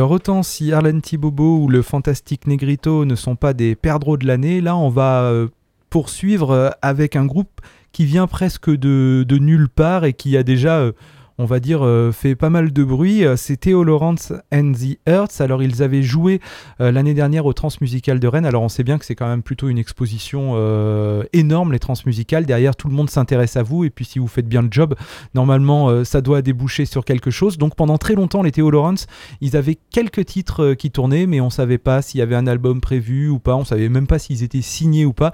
Alors 0.00 0.12
autant 0.12 0.42
si 0.42 0.72
Arlen 0.72 1.02
Bobo 1.18 1.58
ou 1.58 1.68
le 1.68 1.82
fantastique 1.82 2.46
Negrito 2.46 3.04
ne 3.04 3.14
sont 3.14 3.36
pas 3.36 3.52
des 3.52 3.74
perdreaux 3.74 4.16
de 4.16 4.26
l'année, 4.26 4.62
là 4.62 4.74
on 4.74 4.88
va 4.88 5.24
euh, 5.24 5.48
poursuivre 5.90 6.52
euh, 6.52 6.70
avec 6.80 7.16
un 7.16 7.26
groupe 7.26 7.60
qui 7.92 8.06
vient 8.06 8.26
presque 8.26 8.70
de, 8.70 9.26
nulle 9.30 9.68
part 9.68 10.06
et 10.06 10.14
qui 10.14 10.38
a 10.38 10.42
déjà, 10.42 10.78
euh, 10.78 10.92
on 11.40 11.46
va 11.46 11.58
dire, 11.58 11.82
euh, 11.82 12.12
fait 12.12 12.34
pas 12.34 12.50
mal 12.50 12.70
de 12.70 12.84
bruit. 12.84 13.24
Euh, 13.24 13.34
C'est 13.34 13.56
Theo 13.56 13.82
Lawrence 13.82 14.30
and 14.52 14.72
the 14.72 14.98
Earths. 15.08 15.40
Alors 15.40 15.62
ils 15.62 15.82
avaient 15.82 16.02
joué 16.02 16.38
euh, 16.82 16.92
l'année 16.92 17.14
dernière 17.14 17.46
au 17.46 17.54
Transmusical 17.54 18.20
de 18.20 18.28
Rennes. 18.28 18.44
Alors 18.44 18.62
on 18.62 18.68
sait 18.68 18.84
bien 18.84 18.98
que 18.98 19.06
c'est 19.06 19.14
quand 19.14 19.26
même 19.26 19.42
plutôt 19.42 19.68
une 19.68 19.78
exposition 19.78 20.54
énorme, 21.32 21.72
les 21.72 21.78
Transmusicales. 21.78 22.44
Derrière, 22.44 22.76
tout 22.76 22.88
le 22.88 22.94
monde 22.94 23.08
s'intéresse 23.08 23.56
à 23.56 23.62
vous 23.62 23.84
et 23.84 23.90
puis 23.90 24.04
si 24.04 24.18
vous 24.18 24.26
faites 24.26 24.48
bien 24.48 24.60
le 24.60 24.68
job, 24.70 24.94
normalement 25.34 26.04
ça 26.04 26.20
doit 26.20 26.42
déboucher 26.42 26.84
sur 26.84 27.04
quelque 27.04 27.30
chose. 27.30 27.56
Donc 27.56 27.74
pendant 27.74 27.96
très 27.96 28.14
longtemps, 28.14 28.42
les 28.42 28.52
Theo 28.52 28.70
Lawrence, 28.70 29.06
ils 29.40 29.56
avaient 29.56 29.78
quelques 29.90 30.26
titres 30.26 30.74
qui 30.74 30.90
tournaient, 30.90 31.26
mais 31.26 31.40
on 31.40 31.50
savait 31.50 31.78
pas 31.78 32.02
s'il 32.02 32.18
y 32.18 32.22
avait 32.22 32.36
un 32.36 32.46
album 32.46 32.80
prévu 32.80 33.28
ou 33.28 33.38
pas. 33.38 33.56
On 33.56 33.64
savait 33.64 33.88
même 33.88 34.06
pas 34.06 34.18
s'ils 34.18 34.42
étaient 34.42 34.62
signés 34.62 35.06
ou 35.06 35.12
pas. 35.12 35.32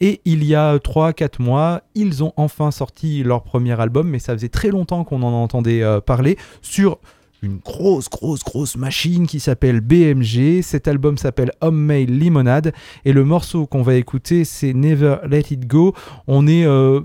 Et 0.00 0.20
il 0.24 0.44
y 0.44 0.54
a 0.54 0.76
3-4 0.78 1.40
mois, 1.42 1.82
ils 1.94 2.22
ont 2.22 2.32
enfin 2.36 2.70
sorti 2.70 3.22
leur 3.24 3.42
premier 3.42 3.78
album, 3.80 4.08
mais 4.08 4.18
ça 4.20 4.32
faisait 4.34 4.48
très 4.48 4.68
longtemps 4.68 5.02
qu'on 5.04 5.22
en 5.22 5.32
entendait 5.32 5.82
euh, 5.82 6.00
parler 6.00 6.36
sur 6.62 6.98
une 7.42 7.58
grosse, 7.58 8.08
grosse, 8.08 8.42
grosse 8.42 8.76
machine 8.76 9.26
qui 9.26 9.38
s'appelle 9.40 9.80
BMG. 9.80 10.60
Cet 10.62 10.88
album 10.88 11.18
s'appelle 11.18 11.52
Homemade 11.60 12.10
Limonade 12.10 12.72
et 13.04 13.12
le 13.12 13.24
morceau 13.24 13.66
qu'on 13.66 13.82
va 13.82 13.94
écouter, 13.94 14.44
c'est 14.44 14.72
Never 14.72 15.16
Let 15.28 15.44
It 15.50 15.66
Go. 15.68 15.94
On 16.26 16.46
est 16.46 16.64
euh, 16.64 17.00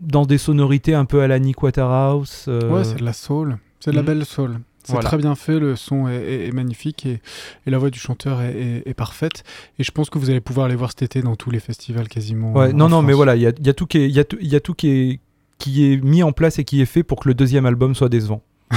dans 0.00 0.26
des 0.26 0.38
sonorités 0.38 0.94
un 0.94 1.04
peu 1.04 1.22
à 1.22 1.28
la 1.28 1.38
Nick 1.38 1.62
Waterhouse. 1.62 2.46
euh, 2.48 2.68
Ouais, 2.72 2.84
c'est 2.84 2.98
de 2.98 3.04
la 3.04 3.12
soul. 3.12 3.58
C'est 3.80 3.90
de 3.92 3.96
la 3.96 4.02
Mhm. 4.02 4.06
belle 4.06 4.24
soul. 4.24 4.58
C'est 4.86 4.92
Voilà. 4.92 5.08
très 5.08 5.16
bien 5.18 5.34
fait, 5.34 5.58
le 5.58 5.74
son 5.74 6.06
est, 6.06 6.14
est- 6.14 6.46
est 6.46 6.52
magnifique 6.52 7.04
et, 7.06 7.20
et 7.66 7.70
la 7.70 7.76
voix 7.78 7.90
du 7.90 7.98
chanteur 7.98 8.40
est, 8.40 8.94
parfaite. 8.94 9.42
Et 9.80 9.84
je 9.84 9.90
pense 9.90 10.08
que 10.10 10.18
vous 10.18 10.30
allez 10.30 10.40
pouvoir 10.40 10.66
aller 10.66 10.76
voir 10.76 10.90
cet 10.90 11.02
été 11.02 11.22
dans 11.22 11.34
tous 11.34 11.50
les 11.50 11.58
festivals 11.60 12.08
quasiment. 12.08 12.52
Ouais, 12.52 12.68
euh, 12.68 12.72
non, 12.72 12.88
non, 12.88 13.02
mais 13.02 13.12
voilà, 13.12 13.34
il 13.36 13.42
y 13.42 13.46
a, 13.46 13.52
il 13.58 13.66
y 13.66 13.68
a 13.70 13.74
tout 13.74 13.86
qui 13.86 13.98
est, 13.98 14.08
y 14.08 14.20
a 14.20 14.24
tout, 14.24 14.38
y 14.40 14.54
a 14.54 14.60
tout 14.60 14.74
qui 14.74 14.88
est, 14.88 15.20
qui 15.58 15.92
est 15.92 15.96
mis 16.02 16.22
en 16.22 16.30
place 16.32 16.58
et 16.60 16.64
qui 16.64 16.80
est 16.80 16.86
fait 16.86 17.02
pour 17.02 17.18
que 17.20 17.28
le 17.28 17.34
deuxième 17.34 17.66
album 17.66 17.94
soit 17.96 18.08
décevant. 18.08 18.42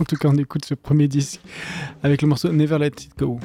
En 0.00 0.04
tout 0.04 0.16
cas, 0.16 0.28
on 0.28 0.36
écoute 0.38 0.64
ce 0.64 0.72
premier 0.72 1.08
disque 1.08 1.40
avec 2.02 2.22
le 2.22 2.28
morceau 2.28 2.50
Never 2.52 2.78
Let 2.78 2.86
It 2.86 3.10
Go. 3.18 3.38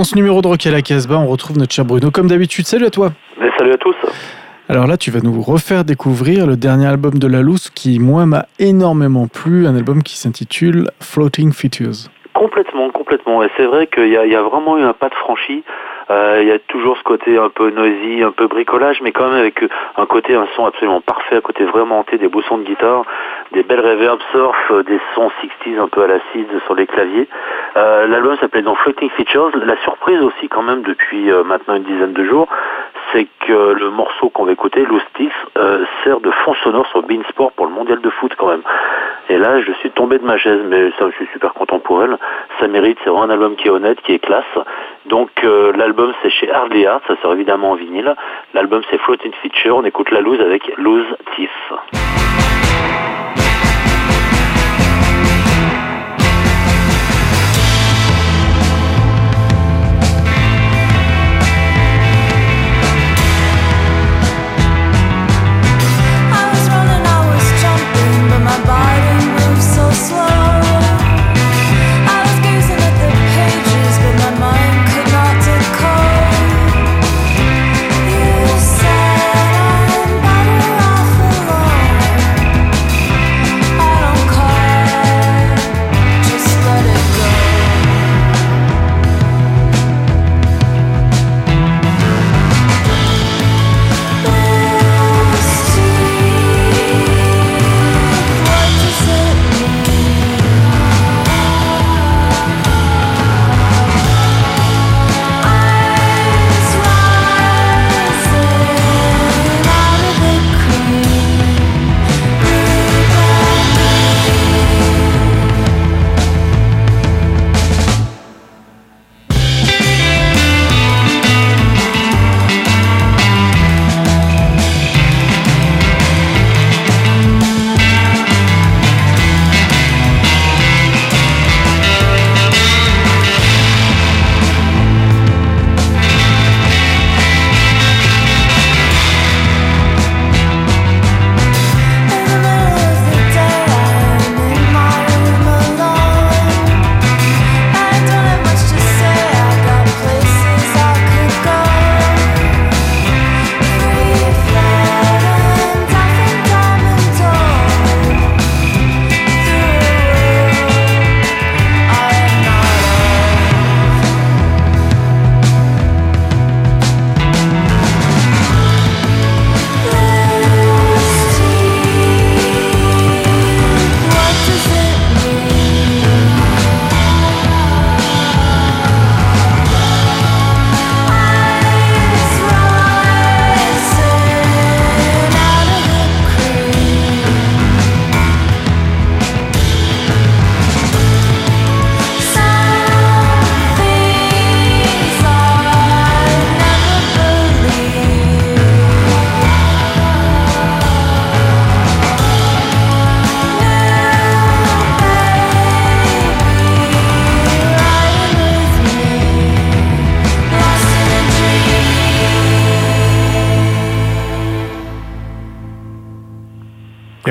Dans 0.00 0.04
ce 0.04 0.16
numéro 0.16 0.40
de 0.40 0.48
Rock 0.48 0.64
à 0.64 0.70
la 0.70 0.80
Casbah, 0.80 1.18
on 1.18 1.26
retrouve 1.26 1.58
notre 1.58 1.74
cher 1.74 1.84
Bruno. 1.84 2.10
Comme 2.10 2.26
d'habitude, 2.26 2.64
salut 2.64 2.86
à 2.86 2.90
toi. 2.90 3.12
Mais 3.38 3.50
salut 3.58 3.74
à 3.74 3.76
tous. 3.76 3.94
Alors 4.70 4.86
là, 4.86 4.96
tu 4.96 5.10
vas 5.10 5.20
nous 5.20 5.42
refaire 5.42 5.84
découvrir 5.84 6.46
le 6.46 6.56
dernier 6.56 6.86
album 6.86 7.18
de 7.18 7.26
La 7.26 7.42
Loose 7.42 7.68
qui, 7.68 7.98
moi, 7.98 8.24
m'a 8.24 8.46
énormément 8.58 9.26
plu. 9.26 9.66
Un 9.66 9.76
album 9.76 10.02
qui 10.02 10.16
s'intitule 10.16 10.88
Floating 11.00 11.52
Features. 11.52 12.08
Complètement, 12.32 12.88
complètement. 12.88 13.42
Et 13.42 13.50
c'est 13.58 13.66
vrai 13.66 13.88
qu'il 13.88 14.08
y 14.08 14.34
a 14.34 14.42
vraiment 14.42 14.78
eu 14.78 14.82
un 14.84 14.94
pas 14.94 15.10
de 15.10 15.14
franchi. 15.16 15.64
Euh, 16.10 16.38
il 16.42 16.48
y 16.48 16.52
a 16.52 16.58
toujours 16.58 16.96
ce 16.96 17.02
côté 17.02 17.38
un 17.38 17.48
peu 17.48 17.70
noisy, 17.70 18.22
un 18.22 18.32
peu 18.32 18.48
bricolage, 18.48 19.00
mais 19.02 19.12
quand 19.12 19.28
même 19.28 19.38
avec 19.38 19.64
un 19.96 20.06
côté, 20.06 20.34
un 20.34 20.48
son 20.56 20.66
absolument 20.66 21.00
parfait, 21.00 21.36
un 21.36 21.40
côté 21.40 21.64
vraiment 21.64 22.00
hanté, 22.00 22.18
des 22.18 22.28
beaux 22.28 22.42
sons 22.42 22.58
de 22.58 22.64
guitare, 22.64 23.04
des 23.52 23.62
belles 23.62 23.80
reverbs 23.80 24.22
surf, 24.32 24.56
euh, 24.70 24.82
des 24.82 25.00
sons 25.14 25.30
60s 25.64 25.78
un 25.78 25.88
peu 25.88 26.02
à 26.02 26.06
l'acide 26.08 26.48
sur 26.66 26.74
les 26.74 26.86
claviers. 26.86 27.28
Euh, 27.76 28.06
L'album 28.08 28.36
s'appelait 28.38 28.62
donc 28.62 28.78
Floating 28.78 29.10
Features. 29.10 29.50
La 29.64 29.76
surprise 29.82 30.20
aussi 30.20 30.48
quand 30.48 30.62
même 30.62 30.82
depuis 30.82 31.30
maintenant 31.46 31.76
une 31.76 31.84
dizaine 31.84 32.12
de 32.12 32.24
jours, 32.24 32.48
c'est 33.12 33.26
que 33.46 33.72
le 33.72 33.90
morceau 33.90 34.30
qu'on 34.30 34.44
va 34.44 34.52
écouter, 34.52 34.86
euh, 35.56 35.84
sert 36.04 36.20
de 36.20 36.30
fond 36.30 36.54
sonore 36.62 36.86
sur 36.86 37.02
Beansport 37.02 37.52
pour 37.52 37.66
le 37.66 37.72
mondial 37.72 38.00
de 38.00 38.10
foot 38.10 38.32
quand 38.36 38.48
même. 38.48 38.62
Et 39.28 39.36
là, 39.36 39.60
je 39.60 39.72
suis 39.72 39.90
tombé 39.90 40.18
de 40.18 40.24
ma 40.24 40.38
chaise, 40.38 40.60
mais 40.66 40.90
ça, 40.98 41.06
je 41.10 41.16
suis 41.16 41.28
super 41.32 41.52
content 41.54 41.78
pour 41.78 42.02
elle. 42.02 42.16
Ça 42.58 42.68
mérite, 42.68 42.98
c'est 43.02 43.10
vraiment 43.10 43.24
un 43.24 43.30
album 43.30 43.56
qui 43.56 43.68
est 43.68 43.70
honnête, 43.70 44.00
qui 44.02 44.12
est 44.12 44.18
classe. 44.18 44.44
Donc 45.06 45.30
euh, 45.44 45.72
c'est 46.22 46.30
chez 46.30 46.50
Hardly 46.50 46.86
Art, 46.86 47.00
ça 47.06 47.16
sort 47.22 47.34
évidemment 47.34 47.72
en 47.72 47.74
vinyle. 47.74 48.14
L'album 48.54 48.82
c'est 48.90 48.98
Floating 48.98 49.32
Feature, 49.42 49.76
on 49.76 49.84
écoute 49.84 50.10
la 50.10 50.20
loose 50.20 50.40
avec 50.40 50.62
Loose 50.76 51.06
Teeth. 51.34 51.50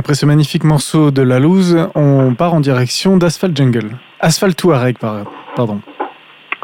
Après 0.09 0.15
ce 0.17 0.25
magnifique 0.25 0.63
morceau 0.63 1.11
de 1.11 1.21
La 1.21 1.37
Loose, 1.37 1.77
on 1.93 2.33
part 2.33 2.55
en 2.55 2.61
direction 2.61 3.17
d'Asphalt 3.17 3.55
Jungle. 3.55 3.91
Asphalt 4.19 4.57
Touareg, 4.57 4.97
par- 4.97 5.25
pardon. 5.55 5.81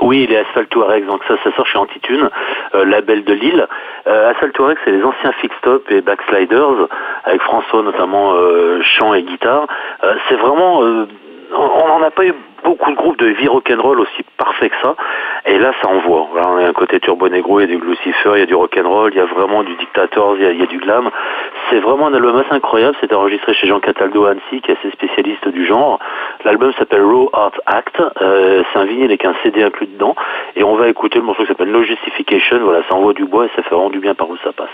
Oui, 0.01 0.25
les 0.27 0.37
Asphalt 0.37 0.67
Touareg, 0.69 1.05
donc 1.05 1.21
ça, 1.27 1.35
ça 1.43 1.55
sort 1.55 1.67
chez 1.67 1.77
Antitune, 1.77 2.27
euh, 2.73 2.85
label 2.85 3.23
de 3.23 3.33
Lille. 3.33 3.67
Euh, 4.07 4.31
Asphalt 4.31 4.51
Touareg, 4.53 4.77
c'est 4.83 4.89
les 4.89 5.03
anciens 5.03 5.31
Fix 5.41 5.53
Top 5.61 5.83
et 5.91 6.01
Backsliders, 6.01 6.87
avec 7.25 7.39
François 7.43 7.83
notamment 7.83 8.33
euh, 8.33 8.81
chant 8.81 9.13
et 9.13 9.21
guitare. 9.21 9.67
Euh, 10.03 10.15
c'est 10.27 10.37
vraiment, 10.37 10.81
on 11.57 11.87
n'en 11.87 12.01
a 12.03 12.11
pas 12.11 12.25
eu 12.25 12.33
beaucoup 12.65 12.91
de 12.91 12.95
groupes 12.95 13.19
de 13.19 13.29
heavy 13.29 13.47
rock'n'roll 13.47 13.99
aussi 13.99 14.23
parfaits 14.37 14.71
que 14.71 14.77
ça. 14.81 14.95
Et 15.45 15.57
là, 15.59 15.71
ça 15.81 15.87
envoie. 15.87 16.27
On 16.33 16.57
a 16.57 16.67
un 16.67 16.73
côté 16.73 16.99
Turbo 16.99 17.29
Negro, 17.29 17.59
il 17.59 17.69
y 17.69 17.73
a 17.73 17.77
du 17.77 17.83
Lucifer, 17.83 18.31
il 18.33 18.39
y 18.39 18.43
a 18.43 18.45
du 18.45 18.55
rock'n'roll, 18.55 19.13
il 19.13 19.17
y 19.17 19.21
a 19.21 19.25
vraiment 19.25 19.63
du 19.63 19.75
Dictators, 19.75 20.35
il 20.37 20.43
y 20.43 20.45
a, 20.45 20.51
il 20.51 20.59
y 20.59 20.63
a 20.63 20.65
du 20.65 20.79
glam. 20.79 21.09
C'est 21.69 21.79
vraiment 21.79 22.07
un 22.07 22.13
album 22.13 22.35
assez 22.37 22.53
incroyable. 22.53 22.97
C'était 22.99 23.15
enregistré 23.15 23.53
chez 23.53 23.67
Jean 23.67 23.79
Cataldo 23.79 24.25
à 24.25 24.31
Annecy, 24.31 24.61
qui 24.61 24.71
est 24.71 24.77
assez 24.77 24.91
spécialiste 24.91 25.47
du 25.49 25.65
genre. 25.65 25.99
L'album 26.43 26.73
s'appelle 26.73 27.03
Raw 27.03 27.29
Art 27.33 27.51
Act. 27.67 28.01
Euh, 28.21 28.63
c'est 28.73 28.79
un 28.79 28.85
vinyle 28.85 29.05
avec 29.05 29.23
un 29.25 29.35
CD 29.43 29.63
inclus 29.63 29.87
dedans. 29.87 30.15
Et 30.55 30.63
on 30.63 30.75
va 30.75 30.87
écouter 30.87 31.19
le 31.19 31.25
morceau 31.25 31.43
qui 31.43 31.49
s'appelle 31.49 31.71
No 31.71 31.83
Justification. 31.83 32.59
Voilà, 32.63 32.81
ça 32.89 32.95
envoie 32.95 33.13
du 33.13 33.25
bois 33.25 33.45
et 33.45 33.49
ça 33.55 33.61
fait 33.61 33.75
vraiment 33.75 33.89
du 33.91 33.99
bien 33.99 34.15
par 34.15 34.29
où 34.29 34.37
ça 34.37 34.51
passe. 34.51 34.69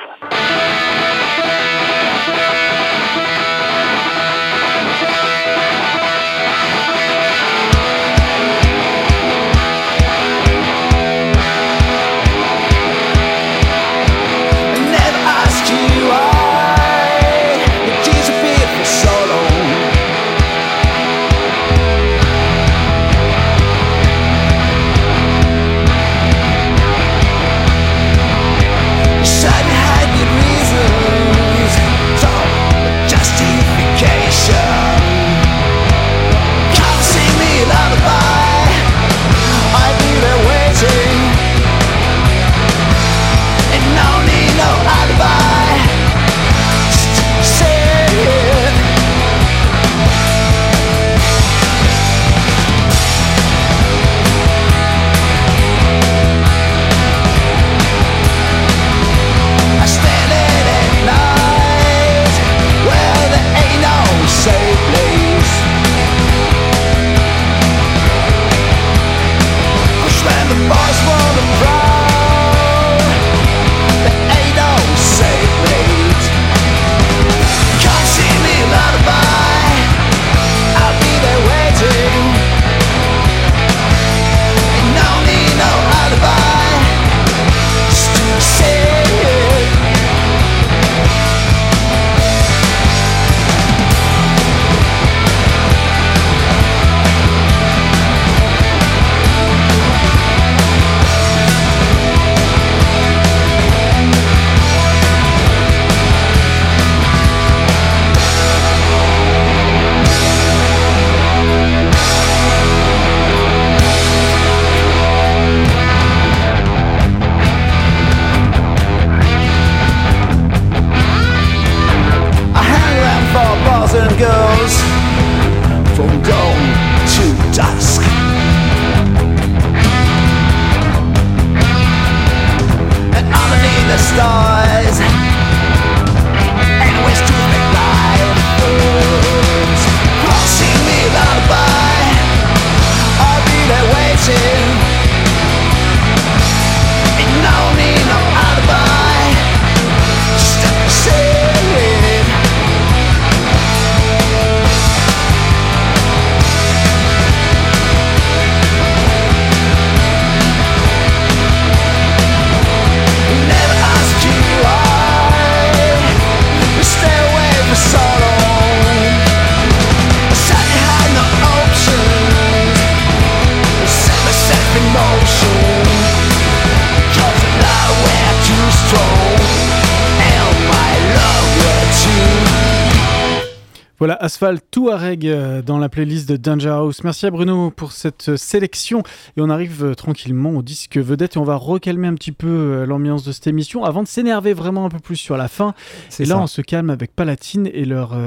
Asphalt 184.41 184.63
Touareg 184.71 185.27
euh, 185.27 185.61
dans 185.61 185.77
la 185.77 185.87
playlist 185.87 186.27
de 186.27 186.35
Danger 186.35 186.69
House. 186.69 187.03
Merci 187.03 187.27
à 187.27 187.29
Bruno 187.29 187.69
pour 187.69 187.91
cette 187.91 188.29
euh, 188.29 188.37
sélection. 188.37 189.03
Et 189.37 189.41
on 189.41 189.51
arrive 189.51 189.85
euh, 189.85 189.93
tranquillement 189.93 190.49
au 190.49 190.63
disque 190.63 190.97
vedette 190.97 191.35
et 191.35 191.37
on 191.37 191.43
va 191.43 191.57
recalmer 191.57 192.07
un 192.07 192.15
petit 192.15 192.31
peu 192.31 192.83
l'ambiance 192.85 193.23
de 193.23 193.33
cette 193.33 193.45
émission 193.45 193.83
avant 193.83 194.01
de 194.01 194.07
s'énerver 194.07 194.53
vraiment 194.53 194.83
un 194.83 194.89
peu 194.89 194.97
plus 194.97 195.15
sur 195.15 195.37
la 195.37 195.47
fin. 195.47 195.75
Et 196.17 196.25
là, 196.25 196.35
ça. 196.35 196.41
on 196.41 196.47
se 196.47 196.63
calme 196.63 196.89
avec 196.89 197.15
Palatine 197.15 197.69
et 197.71 197.85
leur, 197.85 198.17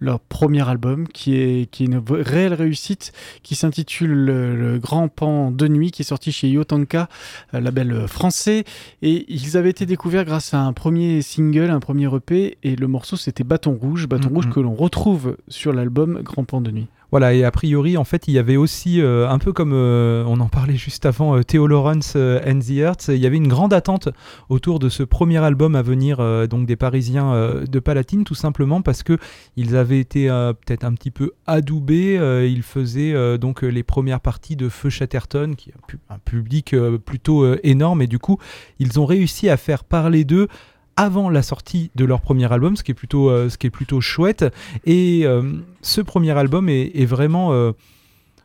leur 0.00 0.20
premier 0.20 0.68
album 0.68 1.08
qui 1.08 1.36
est, 1.36 1.70
qui 1.70 1.84
est 1.84 1.86
une 1.86 2.02
réelle 2.10 2.54
réussite, 2.54 3.12
qui 3.42 3.54
s'intitule 3.54 4.12
le, 4.12 4.54
le 4.56 4.78
Grand 4.78 5.08
Pan 5.08 5.50
de 5.50 5.68
Nuit, 5.68 5.90
qui 5.90 6.02
est 6.02 6.06
sorti 6.06 6.32
chez 6.32 6.48
Yotanka, 6.48 7.08
euh, 7.54 7.60
label 7.60 7.92
euh, 7.92 8.06
français. 8.06 8.64
Et 9.02 9.24
ils 9.32 9.56
avaient 9.56 9.70
été 9.70 9.86
découverts 9.86 10.24
grâce 10.24 10.52
à 10.54 10.60
un 10.60 10.72
premier 10.72 11.22
single, 11.22 11.70
un 11.70 11.80
premier 11.80 12.14
EP, 12.14 12.58
et 12.62 12.76
le 12.76 12.86
morceau 12.86 13.16
c'était 13.16 13.44
Bâton 13.44 13.78
Rouge, 13.80 14.06
Bâton 14.06 14.26
Mhm. 14.28 14.34
Rouge 14.34 14.50
que 14.50 14.60
l'on 14.60 14.74
retrouve 14.74 15.36
sur 15.48 15.72
l'album 15.72 16.20
Grand 16.22 16.44
Pan 16.44 16.60
de 16.60 16.70
Nuit. 16.70 16.86
Voilà, 17.12 17.34
et 17.34 17.44
a 17.44 17.50
priori, 17.52 17.96
en 17.96 18.04
fait, 18.04 18.26
il 18.26 18.34
y 18.34 18.38
avait 18.38 18.56
aussi, 18.56 19.00
euh, 19.00 19.28
un 19.28 19.38
peu 19.38 19.52
comme 19.52 19.72
euh, 19.72 20.24
on 20.26 20.40
en 20.40 20.48
parlait 20.48 20.74
juste 20.76 21.06
avant, 21.06 21.36
euh, 21.36 21.42
Theo 21.44 21.66
Lawrence 21.68 22.14
euh, 22.16 22.40
and 22.44 22.58
the 22.58 22.70
Earth, 22.78 23.08
il 23.08 23.18
y 23.18 23.26
avait 23.26 23.36
une 23.36 23.46
grande 23.46 23.72
attente 23.72 24.08
autour 24.48 24.80
de 24.80 24.88
ce 24.88 25.04
premier 25.04 25.38
album 25.38 25.76
à 25.76 25.82
venir, 25.82 26.18
donc 26.48 26.66
des 26.66 26.76
Parisiens 26.76 27.62
de 27.66 27.78
Palatine, 27.78 28.24
tout 28.24 28.34
simplement 28.34 28.82
parce 28.82 29.02
que 29.02 29.18
ils 29.56 29.76
avaient 29.76 30.00
été 30.00 30.28
peut-être 30.28 30.84
un 30.84 30.94
petit 30.94 31.10
peu 31.10 31.32
adoubés. 31.46 32.14
ils 32.48 32.62
faisaient 32.62 33.38
donc 33.38 33.62
les 33.62 33.82
premières 33.82 34.20
parties 34.20 34.56
de 34.56 34.68
Feu 34.68 34.90
Chatterton, 34.90 35.54
qui 35.56 35.70
est 35.70 35.74
un, 35.74 35.86
pu- 35.86 35.98
un 36.10 36.18
public 36.18 36.74
plutôt 37.04 37.54
énorme, 37.62 38.02
et 38.02 38.06
du 38.06 38.18
coup, 38.18 38.38
ils 38.78 38.98
ont 39.00 39.06
réussi 39.06 39.48
à 39.48 39.56
faire 39.56 39.84
parler 39.84 40.24
d'eux 40.24 40.48
avant 40.96 41.28
la 41.28 41.42
sortie 41.42 41.90
de 41.94 42.04
leur 42.04 42.20
premier 42.20 42.50
album, 42.50 42.76
ce 42.76 42.82
qui 42.82 42.90
est 42.90 42.94
plutôt, 42.94 43.30
euh, 43.30 43.48
ce 43.48 43.58
qui 43.58 43.66
est 43.66 43.70
plutôt 43.70 44.00
chouette. 44.00 44.44
Et 44.84 45.22
euh, 45.24 45.42
ce 45.82 46.00
premier 46.00 46.30
album 46.32 46.68
est, 46.68 47.04
vraiment, 47.04 47.52
euh, 47.52 47.72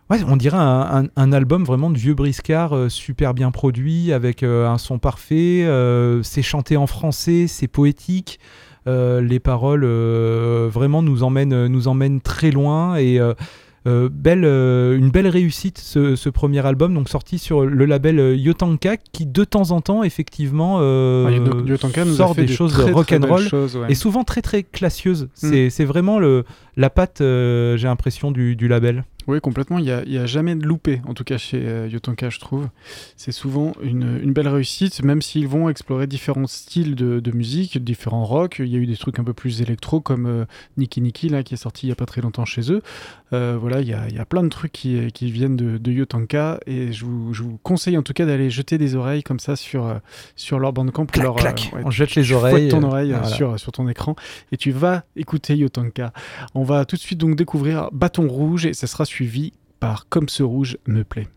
on 0.10 0.36
dirait 0.36 0.58
un, 0.58 1.06
un- 1.16 1.32
album 1.34 1.64
vraiment 1.64 1.90
de 1.90 1.98
vieux 1.98 2.14
briscard, 2.14 2.92
super 2.92 3.34
bien 3.34 3.52
produit, 3.52 4.12
avec 4.12 4.44
un 4.44 4.78
son 4.78 5.00
parfait. 5.00 5.66
c'est 6.24 6.42
chanté 6.42 6.76
en 6.76 6.88
français, 6.88 7.48
c'est 7.48 7.70
poétique. 7.70 8.40
les 8.86 9.40
paroles 9.40 9.86
vraiment 9.86 11.02
nous 11.02 11.24
emmènent, 11.24 11.68
nous 11.68 11.88
emmènent 11.88 12.20
très 12.20 12.52
loin 12.52 12.98
et 12.98 13.22
euh, 13.88 14.06
euh, 14.06 14.10
belle, 14.10 14.46
euh, 14.46 14.98
une 14.98 15.10
belle 15.10 15.28
réussite 15.28 15.78
ce, 15.78 16.16
ce 16.16 16.30
premier 16.30 16.66
album, 16.66 16.94
donc 16.94 17.10
sorti 17.10 17.40
sur 17.40 17.66
le 17.66 17.86
label 17.86 18.20
euh, 18.20 18.36
Yotanka, 18.36 18.98
qui 18.98 19.26
de 19.26 19.44
temps 19.44 19.72
en 19.72 19.82
temps 19.82 20.04
effectivement 20.04 20.78
euh, 20.82 21.28
Ah, 21.28 22.06
sort 22.06 22.36
des 22.36 22.46
des 22.46 22.54
choses 22.54 22.74
très, 22.74 22.92
rock'n'roll 22.92 23.48
ouais. 23.54 23.88
et 23.90 23.96
souvent 23.96 24.24
très 24.24 24.42
très 24.42 24.64
classieuses. 24.64 25.30
C'est 25.34 25.70
c'est 25.70 25.86
vraiment 25.86 26.20
le, 26.20 26.46
la 26.78 26.90
patte, 26.90 27.18
j'ai 27.20 27.84
l'impression, 27.84 28.32
du, 28.32 28.56
du 28.56 28.68
label. 28.68 29.04
Oui, 29.28 29.40
complètement. 29.40 29.78
Il 29.78 29.86
n'y 29.86 29.92
a, 29.92 30.04
il 30.04 30.12
y 30.12 30.18
a 30.18 30.26
jamais 30.26 30.56
de 30.56 30.66
loupé, 30.66 31.00
en 31.08 31.14
tout 31.14 31.24
cas 31.24 31.38
chez 31.38 31.88
Yotanka, 31.92 32.30
je 32.30 32.40
trouve. 32.40 32.68
C'est 33.18 33.32
souvent 33.32 33.74
une, 33.84 34.20
une 34.24 34.34
belle 34.34 34.48
réussite, 34.48 35.04
même 35.04 35.22
s'ils 35.22 35.48
vont 35.48 35.70
explorer 35.70 36.08
différents 36.08 36.48
styles 36.48 36.96
de, 36.96 37.20
de 37.20 37.32
musique, 37.32 37.84
différents 37.84 38.26
rock. 38.26 38.58
Il 38.60 38.68
y 38.68 38.76
a 38.76 38.80
eu 38.80 38.88
des 38.88 38.98
trucs 38.98 39.20
un 39.20 39.24
peu 39.24 39.34
plus 39.34 39.62
électro, 39.62 40.02
comme 40.02 40.46
Niki 40.78 41.02
Niki, 41.02 41.30
là, 41.30 41.44
qui 41.44 41.54
est 41.54 41.58
sorti 41.58 41.86
il 41.86 41.90
n'y 41.90 41.94
a 41.94 41.96
pas 41.96 42.08
très 42.08 42.22
longtemps 42.22 42.46
chez 42.46 42.72
eux. 42.72 42.82
Euh, 43.34 43.58
voilà, 43.60 43.82
il 43.82 43.88
y 43.88 43.94
a, 43.94 44.08
il 44.10 44.16
y 44.16 44.20
a 44.20 44.26
plein 44.26 44.44
de 44.44 44.50
trucs 44.50 44.72
qui, 44.72 45.12
qui 45.14 45.32
viennent 45.32 45.56
de, 45.56 45.78
de 45.78 45.92
Yotanka, 45.92 46.60
et 46.66 46.92
je 46.92 47.06
vous, 47.06 47.34
je 47.34 47.44
vous 47.44 47.58
conseille 47.64 47.98
en 47.98 48.04
tout 48.04 48.14
cas 48.14 48.26
d'aller 48.26 48.50
jeter 48.50 48.78
des 48.78 48.96
oreilles 48.96 49.24
comme 49.24 49.40
ça 49.40 49.56
sur, 49.56 49.86
euh, 49.86 49.96
sur 50.36 50.60
leur 50.60 50.74
bandcamp. 50.74 51.06
Clac, 51.06 51.24
leur, 51.24 51.36
clac. 51.36 51.72
ouais, 51.74 51.82
On 51.86 51.92
jette 51.92 52.16
les 52.16 52.32
oreilles, 52.32 52.70
ton 52.70 52.84
euh, 52.84 52.88
oreille 52.88 53.14
euh, 53.14 53.20
voilà. 53.20 53.36
sur, 53.36 53.60
sur 53.60 53.72
ton 53.72 53.88
écran, 53.88 54.16
et 54.52 54.58
tu 54.58 54.72
vas 54.72 55.04
écouter 55.16 55.56
Yotanka. 55.56 56.14
On 56.56 56.64
va 56.64 56.86
tout 56.86 56.96
de 56.96 57.02
suite 57.02 57.20
donc 57.20 57.36
découvrir 57.36 57.90
Bâton 57.92 58.28
Rouge, 58.28 58.66
et 58.66 58.74
ça 58.74 58.88
sera 58.88 59.06
suivi 59.06 59.54
par 59.80 60.08
Comme 60.10 60.30
ce 60.30 60.44
rouge 60.44 60.78
me 60.86 61.04
plaît. 61.04 61.28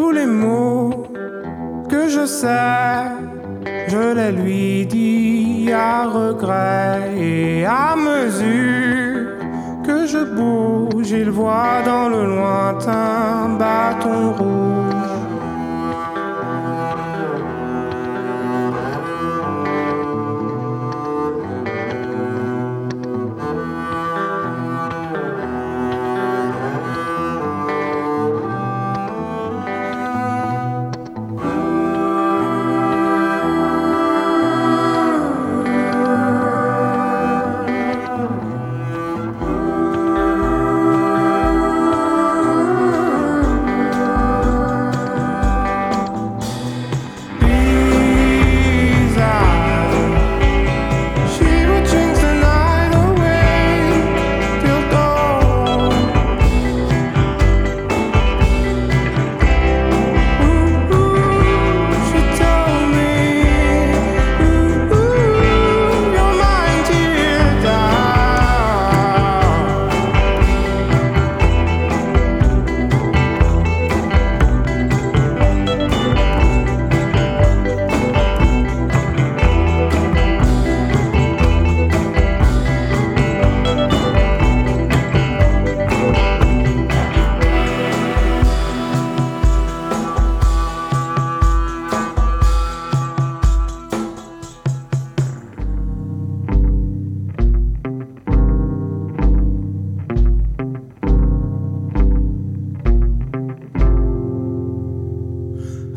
tous 0.00 0.12
les 0.12 0.26
mots 0.26 1.06
que 1.90 2.08
je 2.08 2.24
sais, 2.24 3.02
je 3.88 4.04
les 4.18 4.32
lui 4.40 4.86
dis 4.86 5.72
à 5.72 6.06
regret 6.06 7.00
et 7.16 7.64
à 7.64 7.96
mesure 7.96 9.26
que 9.86 10.06
je 10.06 10.22
bouge, 10.36 11.10
il 11.10 11.30
voit 11.30 11.82
dans 11.84 12.08
le 12.14 12.22
lointain 12.34 13.56
bâton 13.58 14.20
rouge. 14.38 14.67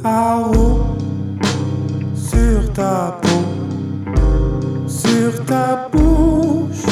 à 0.04 0.36
roue 0.38 0.96
sur 2.16 2.74
ta 2.74 3.20
peau, 3.22 4.88
sur 4.88 5.46
ta 5.46 5.90
bouche, 5.92 6.86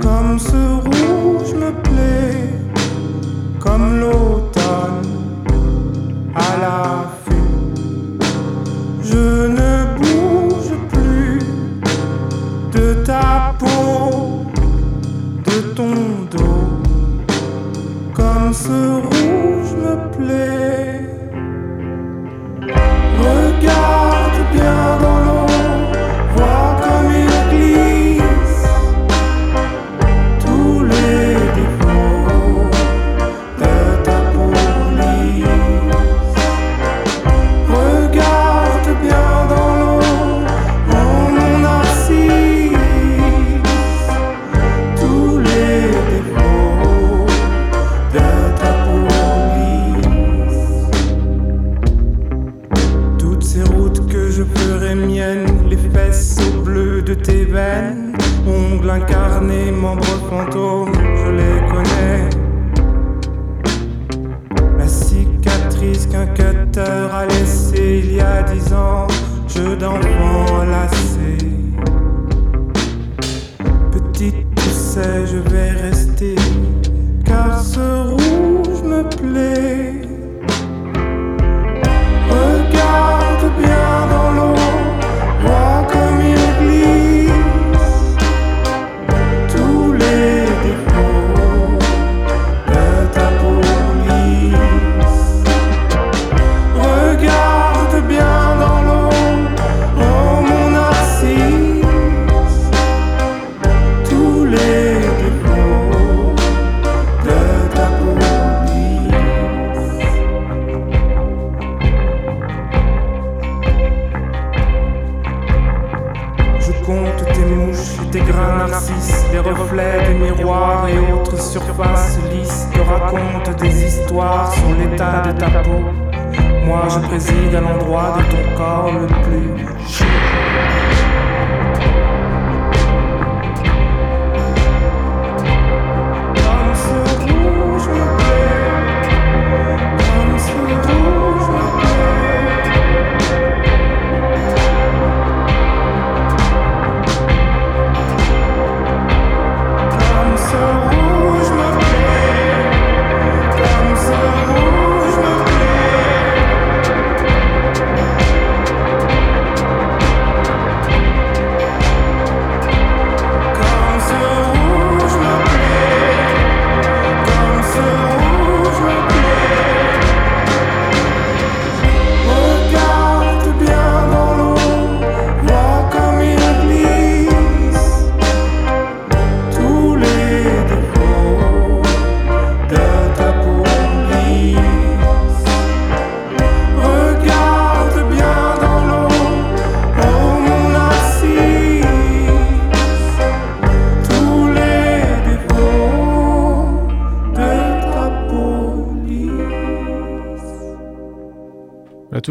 comme 0.00 0.38
ce 0.38 0.56
rouge 0.84 1.54
me 1.54 1.70
plaît, 1.82 2.50
comme 3.60 4.00
l'eau. 4.00 4.33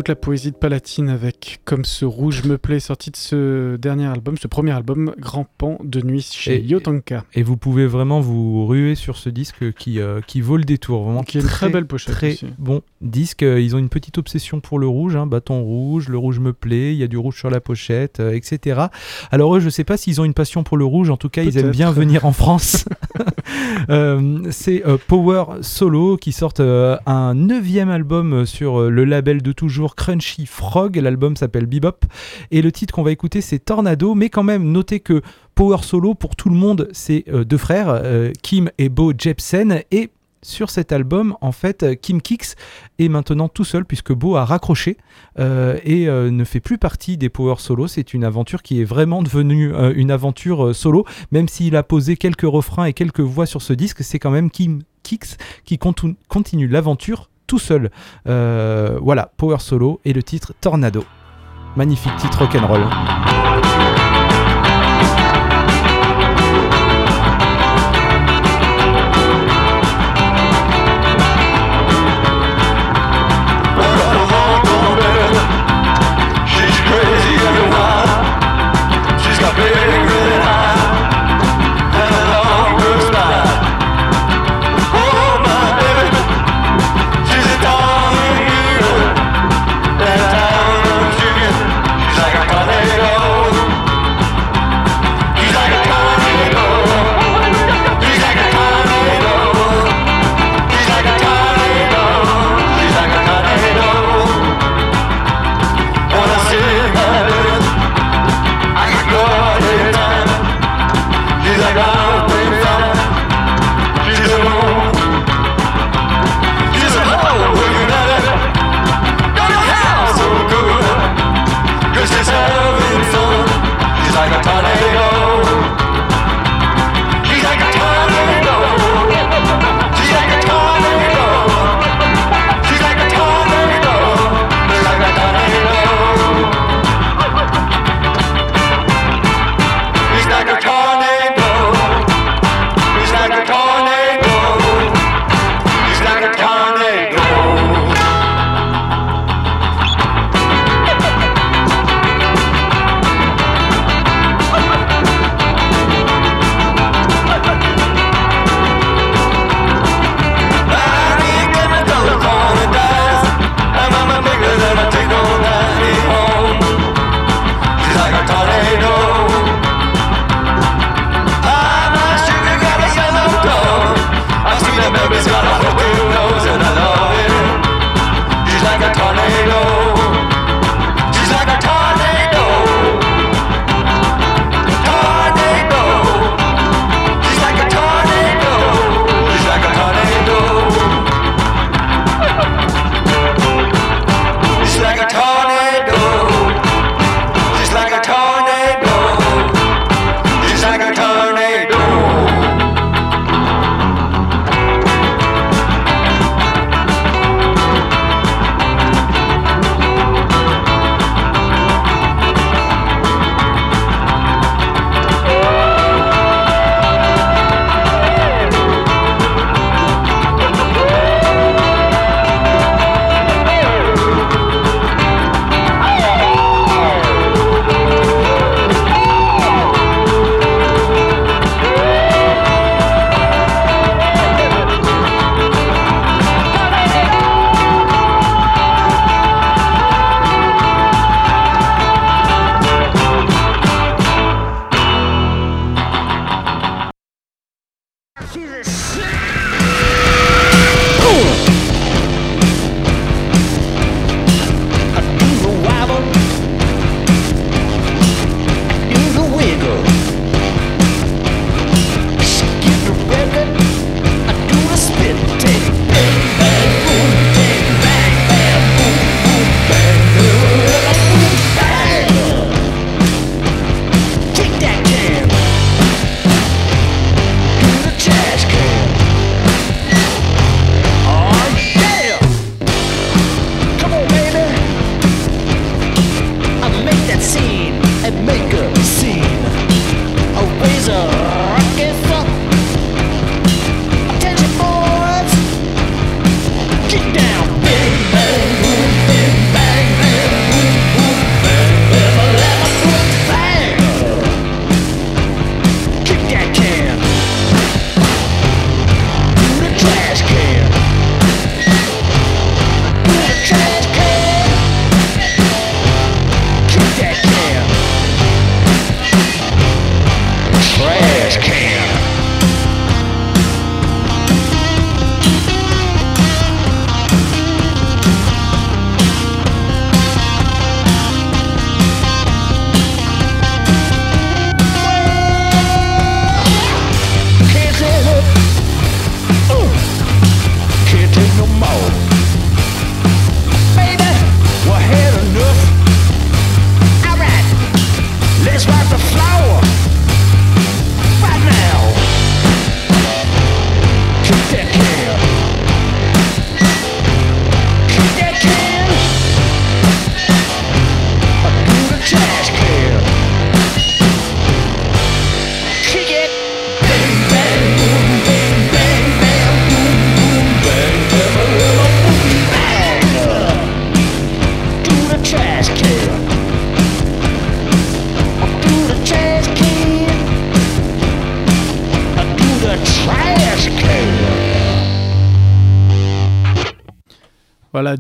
Toute 0.03 0.09
la 0.09 0.15
poésie 0.17 0.51
de 0.51 0.57
Palatine 0.57 1.07
avec 1.07 1.61
Comme 1.63 1.85
ce 1.85 2.03
rouge 2.03 2.43
me 2.43 2.57
plaît, 2.57 2.81
sorti 2.81 3.09
de 3.09 3.15
ce 3.15 3.77
dernier 3.77 4.05
album, 4.07 4.35
ce 4.37 4.49
premier 4.49 4.71
album, 4.71 5.13
Grand 5.17 5.47
Pan 5.57 5.77
de 5.81 6.01
nuit 6.01 6.27
chez 6.29 6.55
Et- 6.57 6.61
Yotanka. 6.61 7.23
Et 7.35 7.41
vous 7.41 7.55
pouvez 7.55 7.85
vraiment 7.87 8.19
vous 8.19 8.65
ruer 8.67 8.95
sur 8.95 9.15
ce 9.15 9.29
disque 9.29 9.71
qui, 9.75 10.01
euh, 10.01 10.19
qui 10.27 10.41
vaut 10.41 10.57
le 10.57 10.65
détour. 10.65 11.03
Vraiment 11.03 11.23
Qui 11.23 11.37
est 11.37 11.41
une 11.41 11.47
très 11.47 11.69
belle 11.69 11.85
pochette 11.87 12.15
Très 12.15 12.33
aussi. 12.33 12.47
bon 12.59 12.81
disque. 12.99 13.43
Euh, 13.43 13.61
Ils 13.61 13.77
ont 13.77 13.79
une 13.79 13.87
petite 13.87 14.17
obsession 14.17 14.59
pour 14.59 14.77
le 14.77 14.87
rouge, 14.87 15.15
hein, 15.15 15.25
bâton 15.25 15.63
rouge, 15.63 16.09
le 16.09 16.17
rouge 16.17 16.39
me 16.39 16.51
plaît, 16.51 16.91
il 16.93 16.99
y 16.99 17.03
a 17.03 17.07
du 17.07 17.17
rouge 17.17 17.37
sur 17.37 17.49
la 17.49 17.61
pochette, 17.61 18.19
euh, 18.19 18.33
etc. 18.33 18.81
Alors 19.31 19.55
eux, 19.55 19.61
je 19.61 19.69
sais 19.69 19.85
pas 19.85 19.95
s'ils 19.95 20.19
ont 20.19 20.25
une 20.25 20.33
passion 20.33 20.63
pour 20.65 20.75
le 20.75 20.83
rouge, 20.83 21.11
en 21.11 21.17
tout 21.17 21.29
cas, 21.29 21.43
ils 21.43 21.57
aiment 21.57 21.71
bien 21.71 21.91
venir 21.93 22.25
en 22.25 22.33
France. 22.33 22.83
Euh, 23.89 24.39
c'est 24.51 24.81
Power 25.07 25.43
Solo 25.61 26.15
qui 26.17 26.31
sortent 26.31 26.61
un 26.61 27.33
neuvième 27.35 27.89
album 27.89 28.45
sur 28.45 28.89
le 28.89 29.03
label 29.05 29.41
de 29.41 29.51
toujours 29.51 29.92
Crunchy 29.95 30.45
Frog. 30.45 30.97
L'album 30.97 31.35
s'appelle 31.35 31.65
Bebop 31.65 32.05
et 32.51 32.61
le 32.61 32.71
titre 32.71 32.93
qu'on 32.93 33.03
va 33.03 33.11
écouter 33.11 33.41
c'est 33.41 33.59
Tornado. 33.59 34.15
Mais 34.15 34.29
quand 34.29 34.43
même, 34.43 34.71
notez 34.71 34.99
que 34.99 35.21
Power 35.55 35.83
Solo 35.83 36.15
pour 36.15 36.35
tout 36.35 36.49
le 36.49 36.55
monde, 36.55 36.89
c'est 36.91 37.25
euh, 37.27 37.43
deux 37.43 37.57
frères, 37.57 37.89
euh, 37.89 38.31
Kim 38.41 38.69
et 38.77 38.89
Bo 38.89 39.13
Jepsen 39.17 39.81
et 39.91 40.09
sur 40.41 40.69
cet 40.69 40.91
album, 40.91 41.37
en 41.39 41.53
fait, 41.53 41.83
euh, 41.83 41.95
Kim 41.95 42.21
Kix 42.21 42.55
est 42.99 43.07
maintenant 43.07 43.47
tout 43.47 43.63
seul 43.63 43.85
puisque 43.85 44.11
Bo 44.11 44.35
a 44.35 44.43
raccroché 44.43 44.97
et 45.37 46.05
ne 46.07 46.43
fait 46.43 46.59
plus 46.59 46.77
partie 46.77 47.17
des 47.17 47.29
Power 47.29 47.55
Solo. 47.59 47.87
C'est 47.87 48.13
une 48.13 48.23
aventure 48.23 48.61
qui 48.61 48.81
est 48.81 48.83
vraiment 48.83 49.23
devenue 49.23 49.73
une 49.95 50.11
aventure 50.11 50.75
solo, 50.75 51.05
même 51.31 51.47
s'il 51.47 51.75
a 51.75 51.83
posé 51.83 52.17
quelques 52.17 52.41
refrains 52.41 52.85
et 52.85 52.93
quelques 52.93 53.21
voix 53.21 53.45
sur 53.45 53.61
ce 53.61 53.73
disque. 53.73 54.03
C'est 54.03 54.19
quand 54.19 54.31
même 54.31 54.51
Kim 54.51 54.81
Kix 55.01 55.37
qui 55.65 55.79
continue 55.79 56.67
l'aventure 56.67 57.29
tout 57.53 57.59
seul. 57.59 57.91
Euh, 58.27 58.97
voilà, 58.99 59.29
Power 59.37 59.59
Solo 59.59 60.01
et 60.05 60.13
le 60.13 60.23
titre 60.23 60.53
Tornado. 60.59 61.05
Magnifique 61.75 62.15
titre 62.17 62.39
rock'n'roll. 62.39 62.81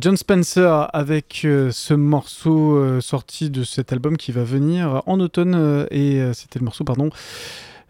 John 0.03 0.17
Spencer 0.17 0.89
avec 0.91 1.43
euh, 1.45 1.71
ce 1.71 1.93
morceau 1.93 2.75
euh, 2.75 2.99
sorti 2.99 3.49
de 3.49 3.63
cet 3.63 3.93
album 3.93 4.17
qui 4.17 4.33
va 4.33 4.43
venir 4.43 5.01
en 5.05 5.17
automne 5.21 5.55
euh, 5.55 5.85
et 5.91 6.21
c'était 6.33 6.59
le 6.59 6.65
morceau, 6.65 6.83
pardon. 6.83 7.09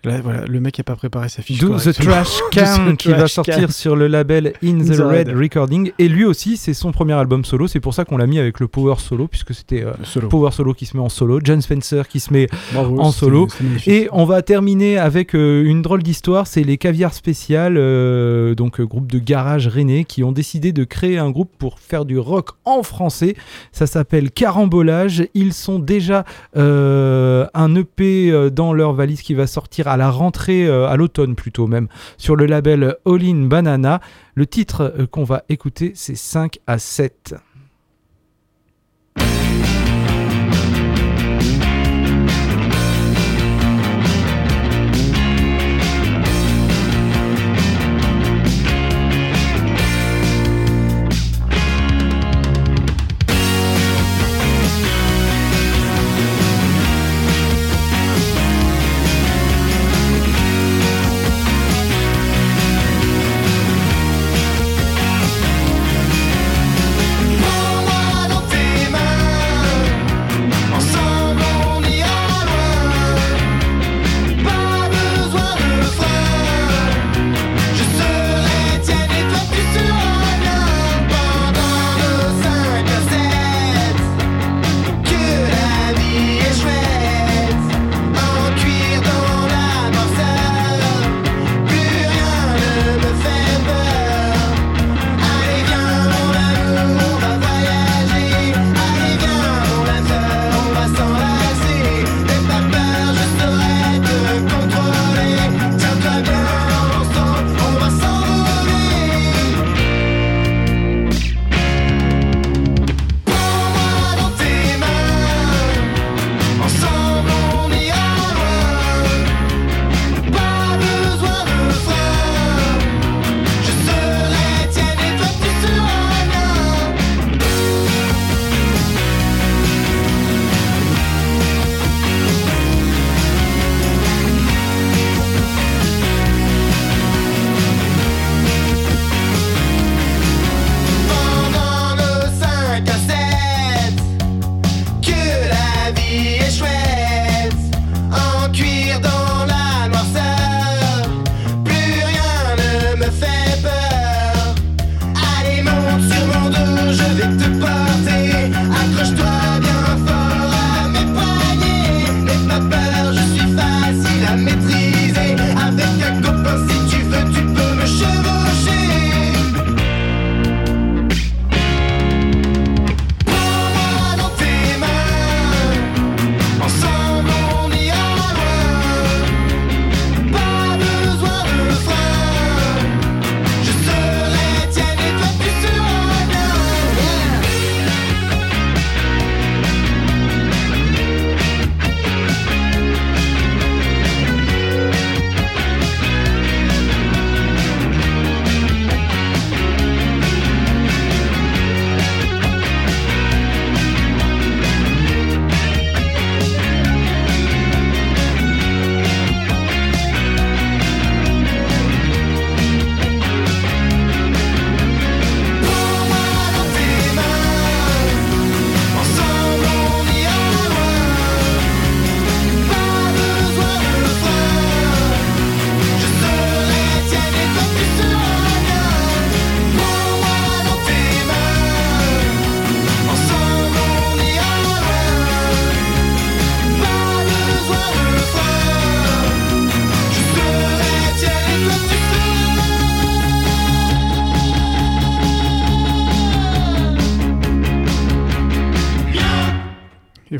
Là, 0.05 0.19
voilà, 0.21 0.45
le 0.45 0.59
mec 0.59 0.77
n'a 0.77 0.83
pas 0.83 0.97
préparé 0.97 1.29
sa 1.29 1.41
fiche. 1.41 1.59
Do 1.59 1.77
the. 1.77 1.93
Trash 2.03 2.39
Can 2.51 2.95
qui 2.97 3.09
va 3.09 3.27
sortir 3.27 3.67
Can. 3.67 3.71
sur 3.71 3.95
le 3.95 4.07
label 4.07 4.53
In 4.63 4.79
the, 4.79 4.97
The 4.97 4.99
Red, 4.99 5.27
Red. 5.29 5.37
Recording 5.37 5.91
et 5.97 6.07
lui 6.09 6.25
aussi 6.25 6.57
c'est 6.57 6.73
son 6.73 6.91
premier 6.91 7.13
album 7.13 7.45
solo 7.45 7.67
c'est 7.67 7.79
pour 7.79 7.93
ça 7.93 8.03
qu'on 8.03 8.17
l'a 8.17 8.27
mis 8.27 8.39
avec 8.39 8.59
le 8.59 8.67
Power 8.67 8.95
Solo 8.97 9.27
puisque 9.27 9.53
c'était 9.53 9.83
euh, 9.83 9.93
Solo. 10.03 10.27
Power 10.27 10.51
Solo 10.51 10.73
qui 10.73 10.85
se 10.85 10.97
met 10.97 11.03
en 11.03 11.09
solo 11.09 11.39
John 11.43 11.61
Spencer 11.61 12.07
qui 12.07 12.19
se 12.19 12.33
met 12.33 12.49
Bravo, 12.73 12.99
en 12.99 13.11
solo. 13.11 13.47
Et 13.87 14.09
on 14.11 14.25
va 14.25 14.41
terminer 14.41 14.97
avec 14.97 15.35
euh, 15.35 15.63
une 15.63 15.81
drôle 15.81 16.03
d'histoire, 16.03 16.47
c'est 16.47 16.63
les 16.63 16.77
Caviars 16.77 17.13
Spécial, 17.13 17.75
euh, 17.77 18.55
donc 18.55 18.81
groupe 18.81 19.11
de 19.11 19.19
garage 19.19 19.67
rennais, 19.67 20.03
qui 20.03 20.23
ont 20.23 20.31
décidé 20.31 20.73
de 20.73 20.83
créer 20.83 21.17
un 21.17 21.29
groupe 21.31 21.51
pour 21.57 21.79
faire 21.79 22.05
du 22.05 22.19
rock 22.19 22.49
en 22.65 22.83
français. 22.83 23.35
Ça 23.71 23.87
s'appelle 23.87 24.31
Carambolage. 24.31 25.25
Ils 25.33 25.53
sont 25.53 25.79
déjà 25.79 26.25
un 26.55 27.75
EP 27.75 28.49
dans 28.51 28.73
leur 28.73 28.93
valise 28.93 29.21
qui 29.21 29.33
va 29.33 29.47
sortir 29.47 29.87
à 29.87 29.92
la 29.97 30.09
rentrée, 30.09 30.65
euh, 30.65 30.87
à 30.87 30.95
l'automne 30.97 31.35
plutôt 31.35 31.67
même, 31.67 31.87
sur 32.17 32.35
le 32.35 32.45
label 32.45 32.97
All 33.05 33.23
In 33.23 33.47
Banana. 33.47 33.99
Le 34.35 34.45
titre 34.45 34.93
euh, 34.97 35.05
qu'on 35.05 35.23
va 35.23 35.43
écouter, 35.49 35.93
c'est 35.95 36.15
5 36.15 36.59
à 36.67 36.79
7. 36.79 37.35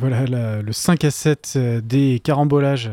Voilà 0.04 0.26
la- 0.26 0.62
le 0.62 0.72
5 0.74 1.06
à 1.06 1.12
7 1.12 1.54
euh, 1.56 1.80
des 1.82 2.20
carambolages. 2.22 2.91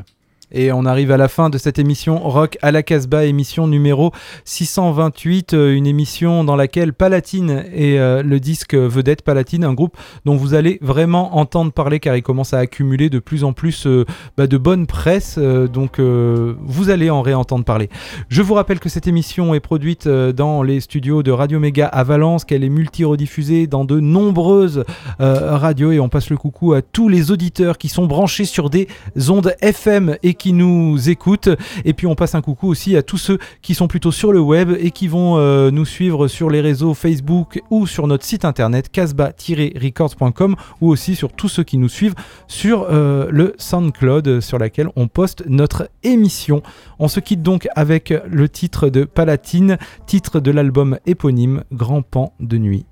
Et 0.52 0.72
on 0.72 0.84
arrive 0.84 1.12
à 1.12 1.16
la 1.16 1.28
fin 1.28 1.48
de 1.48 1.58
cette 1.58 1.78
émission 1.78 2.18
Rock 2.18 2.58
à 2.60 2.72
la 2.72 2.82
Casbah, 2.82 3.24
émission 3.24 3.68
numéro 3.68 4.10
628, 4.44 5.54
euh, 5.54 5.74
une 5.74 5.86
émission 5.86 6.42
dans 6.42 6.56
laquelle 6.56 6.92
Palatine 6.92 7.64
est 7.72 7.98
euh, 7.98 8.24
le 8.24 8.40
disque 8.40 8.74
vedette 8.74 9.22
Palatine, 9.22 9.62
un 9.62 9.74
groupe 9.74 9.96
dont 10.24 10.34
vous 10.34 10.54
allez 10.54 10.78
vraiment 10.82 11.36
entendre 11.36 11.70
parler 11.70 12.00
car 12.00 12.16
il 12.16 12.22
commence 12.22 12.52
à 12.52 12.58
accumuler 12.58 13.10
de 13.10 13.20
plus 13.20 13.44
en 13.44 13.52
plus 13.52 13.86
euh, 13.86 14.04
bah, 14.36 14.48
de 14.48 14.58
bonne 14.58 14.88
presse, 14.88 15.36
euh, 15.38 15.68
donc 15.68 16.00
vous 16.00 16.90
allez 16.90 17.10
en 17.10 17.22
réentendre 17.22 17.64
parler. 17.64 17.88
Je 18.28 18.42
vous 18.42 18.54
rappelle 18.54 18.80
que 18.80 18.88
cette 18.88 19.06
émission 19.06 19.54
est 19.54 19.60
produite 19.60 20.08
dans 20.08 20.62
les 20.62 20.80
studios 20.80 21.22
de 21.22 21.30
Radio 21.30 21.60
Méga 21.60 21.86
à 21.86 22.02
Valence, 22.02 22.44
qu'elle 22.44 22.64
est 22.64 22.68
multi-rediffusée 22.68 23.66
dans 23.66 23.84
de 23.84 24.00
nombreuses 24.00 24.84
radios 25.18 25.92
et 25.92 26.00
on 26.00 26.08
passe 26.08 26.30
le 26.30 26.36
coucou 26.36 26.72
à 26.72 26.82
tous 26.82 27.08
les 27.08 27.30
auditeurs 27.30 27.78
qui 27.78 27.88
sont 27.88 28.06
branchés 28.06 28.44
sur 28.44 28.70
des 28.70 28.88
ondes 29.28 29.54
FM 29.60 30.16
et 30.22 30.34
qui 30.40 30.54
nous 30.54 31.10
écoutent. 31.10 31.50
Et 31.84 31.92
puis 31.92 32.06
on 32.06 32.14
passe 32.14 32.34
un 32.34 32.40
coucou 32.40 32.66
aussi 32.66 32.96
à 32.96 33.02
tous 33.02 33.18
ceux 33.18 33.38
qui 33.60 33.74
sont 33.74 33.86
plutôt 33.86 34.10
sur 34.10 34.32
le 34.32 34.40
web 34.40 34.72
et 34.80 34.90
qui 34.90 35.06
vont 35.06 35.36
euh, 35.36 35.70
nous 35.70 35.84
suivre 35.84 36.26
sur 36.28 36.48
les 36.48 36.62
réseaux 36.62 36.94
Facebook 36.94 37.62
ou 37.70 37.86
sur 37.86 38.06
notre 38.06 38.24
site 38.24 38.44
internet 38.44 38.90
casbah-records.com 38.90 40.56
ou 40.80 40.88
aussi 40.88 41.14
sur 41.14 41.32
tous 41.32 41.48
ceux 41.48 41.62
qui 41.62 41.76
nous 41.76 41.90
suivent 41.90 42.14
sur 42.48 42.86
euh, 42.90 43.28
le 43.30 43.54
SoundCloud 43.58 44.26
euh, 44.26 44.40
sur 44.40 44.58
laquelle 44.58 44.88
on 44.96 45.08
poste 45.08 45.44
notre 45.46 45.90
émission. 46.02 46.62
On 46.98 47.08
se 47.08 47.20
quitte 47.20 47.42
donc 47.42 47.68
avec 47.76 48.14
le 48.26 48.48
titre 48.48 48.88
de 48.88 49.04
Palatine, 49.04 49.76
titre 50.06 50.40
de 50.40 50.50
l'album 50.50 50.98
éponyme 51.04 51.64
Grand 51.70 52.00
Pan 52.00 52.32
de 52.40 52.56
nuit. 52.56 52.86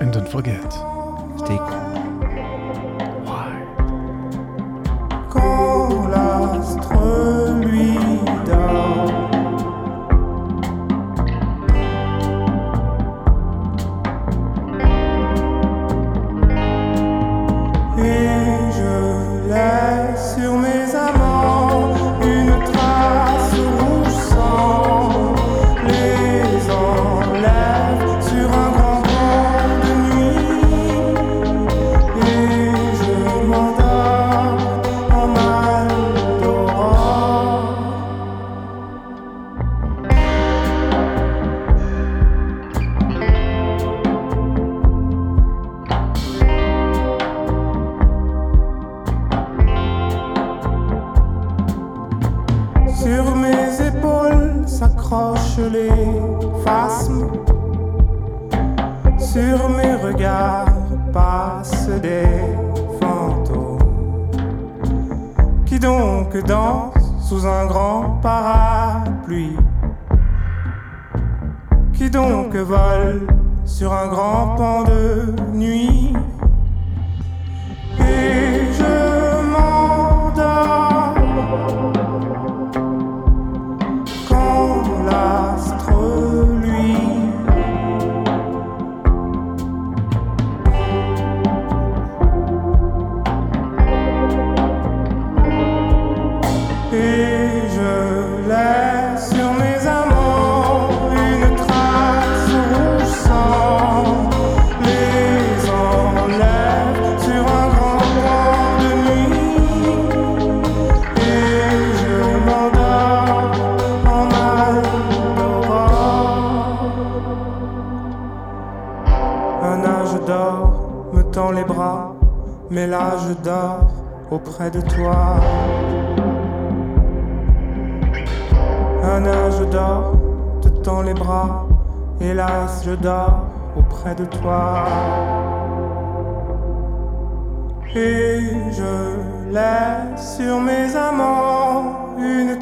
And 0.00 0.12
don't 0.12 0.28
forget. 0.28 0.60
Stay 1.38 1.56
cool. 1.56 1.87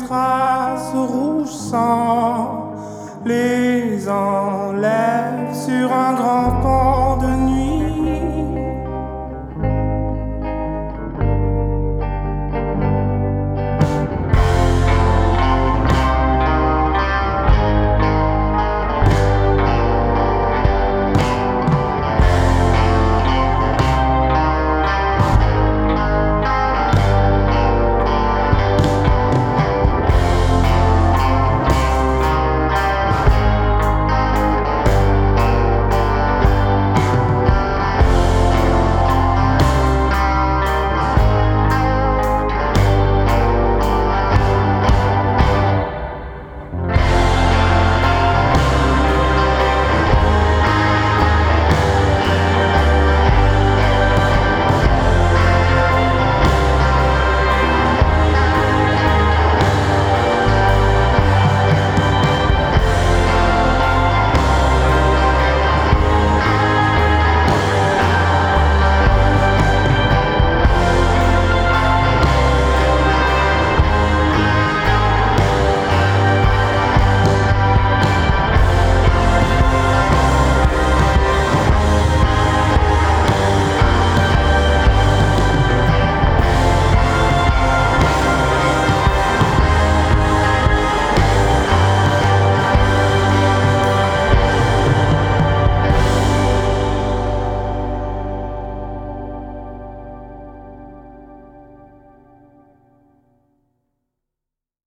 Une 0.07 0.13
trace 0.13 0.93
rouge 0.95 1.51
sang, 1.51 2.73
les 3.25 4.09
enlève 4.09 4.46